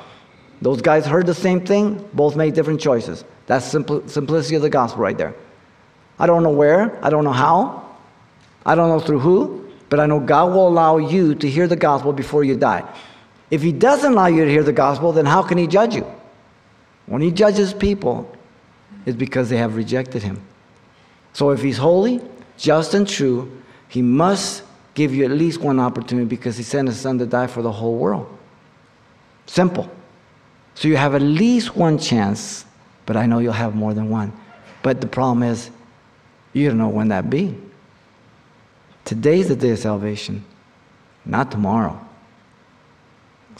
Those 0.63 0.81
guys 0.81 1.07
heard 1.07 1.27
the 1.27 1.35
same 1.35 1.65
thing, 1.65 2.09
both 2.13 2.37
made 2.37 2.55
different 2.55 2.81
choices. 2.81 3.25
That's 3.47 3.73
simpl- 3.73 4.09
simplicity 4.09 4.57
of 4.57 4.63
the 4.63 4.71
gospel 4.71 5.03
right 5.03 5.17
there. 5.17 5.35
I 6.19 6.27
don't 6.27 6.43
know 6.43 6.51
where, 6.51 7.03
I 7.05 7.11
don't 7.11 7.25
know 7.25 7.33
how, 7.33 7.97
I 8.67 8.75
don't 8.75 8.91
know 8.91 9.01
through 9.01 9.21
who, 9.21 9.69
but 9.89 9.99
I 9.99 10.07
know 10.07 10.21
God 10.21 10.53
will 10.53 10.69
allow 10.69 10.99
you 10.99 11.35
to 11.35 11.49
hear 11.49 11.67
the 11.67 11.77
gospel 11.77 12.13
before 12.13 12.45
you 12.45 12.57
die. 12.57 12.87
If 13.51 13.63
He 13.63 13.73
doesn't 13.73 14.13
allow 14.13 14.27
you 14.27 14.45
to 14.45 14.51
hear 14.51 14.63
the 14.63 14.73
gospel, 14.73 15.13
then 15.13 15.27
how 15.27 15.43
can 15.43 15.57
He 15.57 15.67
judge 15.67 15.95
you? 15.95 16.07
When 17.07 17.23
He 17.23 17.33
judges 17.33 17.73
people, 17.73 18.31
it's 19.07 19.17
because 19.17 19.49
they 19.49 19.57
have 19.57 19.77
rejected 19.77 20.23
Him. 20.23 20.43
So 21.33 21.51
if 21.51 21.63
He's 21.63 21.79
holy, 21.79 22.21
just, 22.57 22.95
and 22.95 23.09
true, 23.09 23.51
He 23.89 24.03
must 24.03 24.63
give 24.95 25.15
you 25.15 25.25
at 25.25 25.31
least 25.31 25.61
one 25.61 25.79
opportunity 25.79 26.27
because 26.27 26.57
He 26.57 26.63
sent 26.63 26.89
His 26.89 27.01
Son 27.01 27.19
to 27.19 27.27
die 27.27 27.47
for 27.47 27.63
the 27.63 27.73
whole 27.73 27.97
world. 27.97 28.39
Simple. 29.47 29.91
So 30.75 30.89
you 30.89 30.97
have 30.97 31.15
at 31.15 31.23
least 31.23 31.77
one 31.77 31.99
chance, 31.99 32.65
but 33.07 33.17
I 33.17 33.27
know 33.27 33.39
you'll 33.39 33.53
have 33.53 33.75
more 33.75 33.95
than 33.95 34.09
one. 34.09 34.33
But 34.83 35.01
the 35.01 35.07
problem 35.07 35.43
is, 35.43 35.71
you 36.53 36.69
don't 36.69 36.79
know 36.79 36.89
when 36.89 37.09
that 37.09 37.31
be. 37.31 37.57
Today's 39.05 39.49
the 39.49 39.57
day 39.57 39.71
of 39.71 39.79
salvation, 39.79 40.45
not 41.25 41.51
tomorrow. 41.51 42.01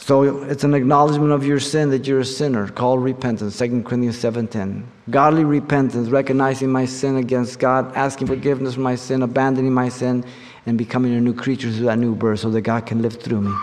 So 0.01 0.43
it's 0.43 0.63
an 0.63 0.73
acknowledgement 0.73 1.31
of 1.31 1.45
your 1.45 1.59
sin 1.59 1.91
that 1.91 2.07
you're 2.07 2.21
a 2.21 2.25
sinner, 2.25 2.67
called 2.67 3.03
repentance, 3.03 3.57
2 3.59 3.83
Corinthians 3.83 4.17
7.10. 4.17 4.83
Godly 5.11 5.43
repentance, 5.43 6.09
recognizing 6.09 6.71
my 6.71 6.85
sin 6.85 7.17
against 7.17 7.59
God, 7.59 7.95
asking 7.95 8.25
forgiveness 8.25 8.73
for 8.73 8.81
my 8.81 8.95
sin, 8.95 9.21
abandoning 9.21 9.71
my 9.71 9.89
sin, 9.89 10.25
and 10.65 10.75
becoming 10.75 11.13
a 11.13 11.21
new 11.21 11.35
creature 11.35 11.71
through 11.71 11.85
that 11.85 11.99
new 11.99 12.15
birth 12.15 12.39
so 12.39 12.49
that 12.49 12.61
God 12.61 12.87
can 12.87 13.03
live 13.03 13.21
through 13.21 13.41
me. 13.41 13.53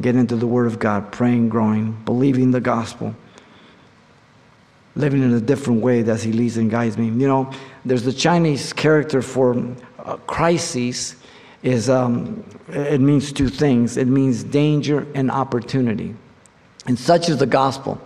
Get 0.00 0.16
into 0.16 0.34
the 0.34 0.46
Word 0.46 0.66
of 0.66 0.78
God, 0.78 1.12
praying, 1.12 1.50
growing, 1.50 1.92
believing 2.04 2.50
the 2.50 2.60
gospel 2.60 3.14
living 4.96 5.22
in 5.22 5.32
a 5.34 5.40
different 5.40 5.82
way 5.82 6.08
as 6.08 6.22
he 6.22 6.32
leads 6.32 6.56
and 6.56 6.70
guides 6.70 6.96
me. 6.96 7.06
You 7.06 7.28
know, 7.28 7.50
there's 7.84 8.04
the 8.04 8.12
Chinese 8.12 8.72
character 8.72 9.22
for 9.22 9.56
uh, 9.98 10.16
crises 10.18 11.16
is 11.64 11.88
um, 11.88 12.44
it 12.68 13.00
means 13.00 13.32
two 13.32 13.48
things. 13.48 13.96
It 13.96 14.06
means 14.06 14.44
danger 14.44 15.06
and 15.14 15.30
opportunity. 15.30 16.14
And 16.86 16.98
such 16.98 17.30
is 17.30 17.38
the 17.38 17.46
gospel. 17.46 18.00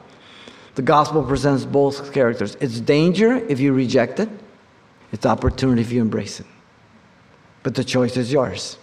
The 0.76 0.82
gospel 0.82 1.24
presents 1.24 1.64
both 1.64 2.12
characters. 2.12 2.56
It's 2.60 2.78
danger 2.78 3.34
if 3.34 3.58
you 3.58 3.72
reject 3.72 4.20
it. 4.20 4.28
It's 5.10 5.26
opportunity 5.26 5.80
if 5.80 5.90
you 5.90 6.00
embrace 6.00 6.38
it. 6.38 6.46
But 7.64 7.74
the 7.74 7.82
choice 7.82 8.16
is 8.16 8.32
yours. 8.32 8.78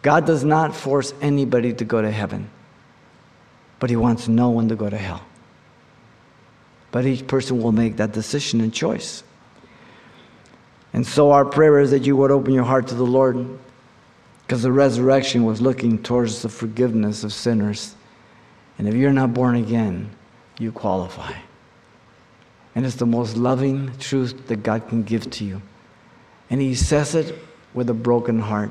God 0.00 0.24
does 0.24 0.42
not 0.42 0.74
force 0.74 1.12
anybody 1.20 1.74
to 1.74 1.84
go 1.84 2.00
to 2.00 2.10
heaven, 2.10 2.48
but 3.78 3.90
He 3.90 3.96
wants 3.96 4.26
no 4.26 4.48
one 4.48 4.70
to 4.70 4.76
go 4.76 4.88
to 4.88 4.96
hell. 4.96 5.22
But 6.92 7.04
each 7.04 7.26
person 7.26 7.62
will 7.62 7.72
make 7.72 7.96
that 7.96 8.12
decision 8.12 8.62
and 8.62 8.72
choice. 8.72 9.22
And 10.94 11.06
so 11.06 11.32
our 11.32 11.44
prayer 11.44 11.78
is 11.80 11.90
that 11.90 12.06
you 12.06 12.16
would 12.16 12.30
open 12.30 12.54
your 12.54 12.64
heart 12.64 12.86
to 12.88 12.94
the 12.94 13.04
Lord 13.04 13.58
because 14.46 14.62
the 14.62 14.70
resurrection 14.70 15.44
was 15.44 15.60
looking 15.60 16.00
towards 16.00 16.42
the 16.42 16.48
forgiveness 16.48 17.24
of 17.24 17.32
sinners. 17.32 17.96
And 18.78 18.86
if 18.86 18.94
you're 18.94 19.12
not 19.12 19.34
born 19.34 19.56
again, 19.56 20.10
you 20.60 20.70
qualify. 20.70 21.32
And 22.76 22.86
it's 22.86 22.94
the 22.94 23.06
most 23.06 23.36
loving 23.36 23.90
truth 23.98 24.46
that 24.46 24.62
God 24.62 24.88
can 24.88 25.02
give 25.02 25.28
to 25.30 25.44
you. 25.44 25.62
And 26.48 26.60
He 26.60 26.76
says 26.76 27.16
it 27.16 27.36
with 27.74 27.90
a 27.90 27.94
broken 27.94 28.38
heart. 28.38 28.70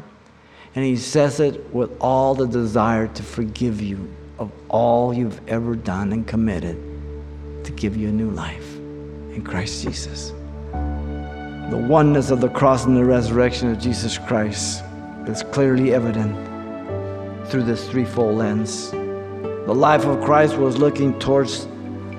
And 0.75 0.85
He 0.85 0.95
says 0.95 1.41
it 1.41 1.73
with 1.73 1.91
all 1.99 2.35
the 2.35 2.47
desire 2.47 3.07
to 3.07 3.23
forgive 3.23 3.81
you 3.81 4.09
of 4.39 4.53
all 4.69 5.13
you've 5.13 5.45
ever 5.49 5.75
done 5.75 6.13
and 6.13 6.25
committed 6.25 6.77
to 7.65 7.71
give 7.73 7.97
you 7.97 8.07
a 8.07 8.13
new 8.13 8.29
life 8.29 8.75
in 8.75 9.43
Christ 9.43 9.83
Jesus. 9.83 10.29
The 10.71 11.85
oneness 11.89 12.31
of 12.31 12.39
the 12.39 12.49
cross 12.49 12.85
and 12.85 12.95
the 12.95 13.03
resurrection 13.03 13.69
of 13.71 13.79
Jesus 13.79 14.17
Christ 14.17 14.84
is 15.27 15.43
clearly 15.43 15.93
evident 15.93 16.35
through 17.49 17.63
this 17.63 17.89
threefold 17.89 18.37
lens. 18.37 18.91
The 18.91 19.73
life 19.73 20.05
of 20.05 20.23
Christ 20.23 20.57
was 20.57 20.77
looking 20.77 21.17
towards 21.19 21.67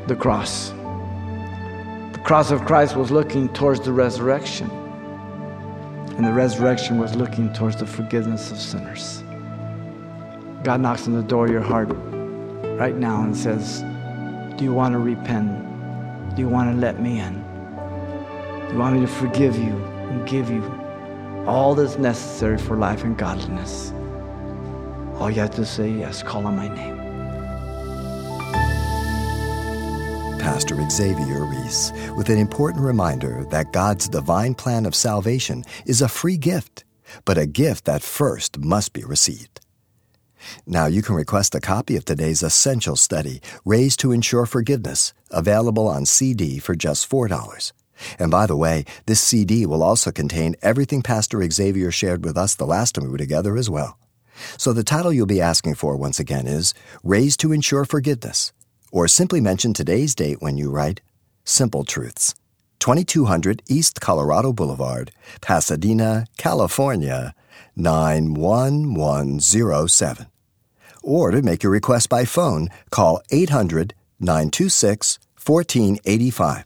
the 0.07 0.17
cross. 0.17 0.71
The 2.13 2.21
cross 2.25 2.51
of 2.51 2.65
Christ 2.65 2.97
was 2.97 3.11
looking 3.11 3.49
towards 3.53 3.81
the 3.81 3.93
resurrection. 3.93 4.71
And 6.17 6.25
the 6.25 6.33
resurrection 6.33 6.99
was 6.99 7.15
looking 7.15 7.53
towards 7.53 7.77
the 7.77 7.87
forgiveness 7.87 8.51
of 8.51 8.59
sinners. 8.59 9.23
God 10.65 10.81
knocks 10.81 11.07
on 11.07 11.13
the 11.15 11.23
door 11.23 11.47
of 11.47 11.53
your 11.53 11.61
heart 11.61 11.89
right 12.79 12.97
now 12.97 13.23
and 13.23 13.37
says, 13.37 13.83
do 14.57 14.65
you 14.65 14.73
want 14.73 14.95
to 14.95 14.99
repent? 14.99 16.35
Do 16.35 16.43
you 16.43 16.49
want 16.49 16.75
to 16.75 16.81
let 16.81 17.01
me 17.01 17.21
in? 17.21 17.35
Do 18.67 18.73
you 18.73 18.79
want 18.79 18.97
me 18.97 19.03
to 19.03 19.07
forgive 19.07 19.57
you 19.57 19.77
and 20.09 20.27
give 20.27 20.51
you 20.51 20.63
all 21.47 21.75
that's 21.75 21.99
necessary 21.99 22.59
for 22.59 22.77
life 22.77 23.05
and 23.05 23.17
godliness? 23.17 23.93
All 25.19 25.31
you 25.31 25.41
have 25.41 25.55
to 25.55 25.65
say 25.65 25.91
is 25.91 26.23
call 26.23 26.47
on 26.47 26.57
my 26.57 26.69
name. 26.69 26.97
Pastor 30.39 30.79
Xavier 30.89 31.45
Reese 31.45 31.93
with 32.17 32.29
an 32.29 32.39
important 32.39 32.85
reminder 32.85 33.45
that 33.51 33.73
God's 33.73 34.09
divine 34.09 34.55
plan 34.55 34.87
of 34.87 34.95
salvation 34.95 35.65
is 35.87 36.03
a 36.03 36.09
free 36.09 36.37
gift, 36.37 36.85
but 37.25 37.39
a 37.39 37.47
gift 37.47 37.85
that 37.85 38.03
first 38.03 38.59
must 38.59 38.93
be 38.93 39.05
received. 39.05 39.61
Now 40.67 40.87
you 40.87 41.03
can 41.03 41.15
request 41.15 41.55
a 41.55 41.61
copy 41.61 41.97
of 41.97 42.05
today's 42.05 42.43
essential 42.43 42.97
study, 42.97 43.41
Raised 43.65 43.99
to 44.01 44.13
Ensure 44.13 44.47
Forgiveness, 44.47 45.13
available 45.31 45.89
on 45.89 46.07
CD 46.07 46.59
for 46.59 46.75
just 46.75 47.11
$4. 47.11 47.73
And 48.19 48.31
by 48.31 48.47
the 48.47 48.57
way, 48.57 48.85
this 49.07 49.21
CD 49.21 49.67
will 49.67 49.83
also 49.83 50.13
contain 50.13 50.57
everything 50.63 51.03
Pastor 51.03 51.43
Xavier 51.51 51.91
shared 51.91 52.25
with 52.25 52.37
us 52.37 52.55
the 52.55 52.67
last 52.67 52.95
time 52.95 53.05
we 53.05 53.11
were 53.11 53.19
together 53.19 53.57
as 53.57 53.71
well. 53.71 53.99
So 54.59 54.73
the 54.73 54.85
title 54.85 55.13
you'll 55.13 55.27
be 55.27 55.41
asking 55.41 55.77
for 55.77 55.97
once 55.97 56.21
again 56.21 56.47
is 56.47 56.75
Raised 57.03 57.41
to 57.41 57.53
Ensure 57.53 57.85
Forgiveness, 57.85 58.53
or 58.93 59.09
simply 59.09 59.41
mention 59.41 59.73
today's 59.73 60.15
date 60.15 60.41
when 60.41 60.57
you 60.57 60.71
write 60.71 61.01
Simple 61.45 61.85
Truths. 61.85 62.35
2200 62.79 63.63
East 63.69 64.01
Colorado 64.01 64.53
Boulevard, 64.53 65.11
Pasadena, 65.41 66.27
California 66.37 67.35
91107. 67.75 70.27
Or 71.03 71.31
to 71.31 71.41
make 71.43 71.63
your 71.63 71.73
request 71.73 72.09
by 72.09 72.25
phone, 72.25 72.69
call 72.91 73.21
800 73.31 73.95
926 74.21 75.19
1485. 75.45 76.65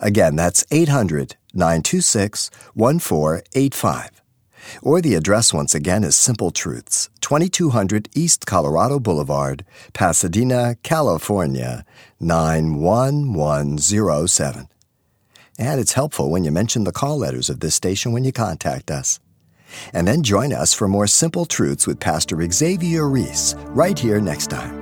Again, 0.00 0.36
that's 0.36 0.64
800 0.70 1.36
926 1.54 2.50
1485. 2.74 4.22
Or 4.80 5.00
the 5.00 5.14
address 5.14 5.52
once 5.52 5.74
again 5.74 6.04
is 6.04 6.14
Simple 6.16 6.50
Truths, 6.50 7.10
2200 7.20 8.08
East 8.14 8.46
Colorado 8.46 9.00
Boulevard, 9.00 9.64
Pasadena, 9.92 10.76
California, 10.82 11.84
91107. 12.20 14.68
And 15.58 15.80
it's 15.80 15.92
helpful 15.92 16.30
when 16.30 16.44
you 16.44 16.50
mention 16.50 16.84
the 16.84 16.92
call 16.92 17.18
letters 17.18 17.50
of 17.50 17.60
this 17.60 17.74
station 17.74 18.12
when 18.12 18.24
you 18.24 18.32
contact 18.32 18.90
us. 18.90 19.20
And 19.92 20.06
then 20.06 20.22
join 20.22 20.52
us 20.52 20.74
for 20.74 20.88
more 20.88 21.06
Simple 21.06 21.46
Truths 21.46 21.86
with 21.86 22.00
Pastor 22.00 22.38
Xavier 22.50 23.08
Reese 23.08 23.54
right 23.68 23.98
here 23.98 24.20
next 24.20 24.48
time. 24.48 24.81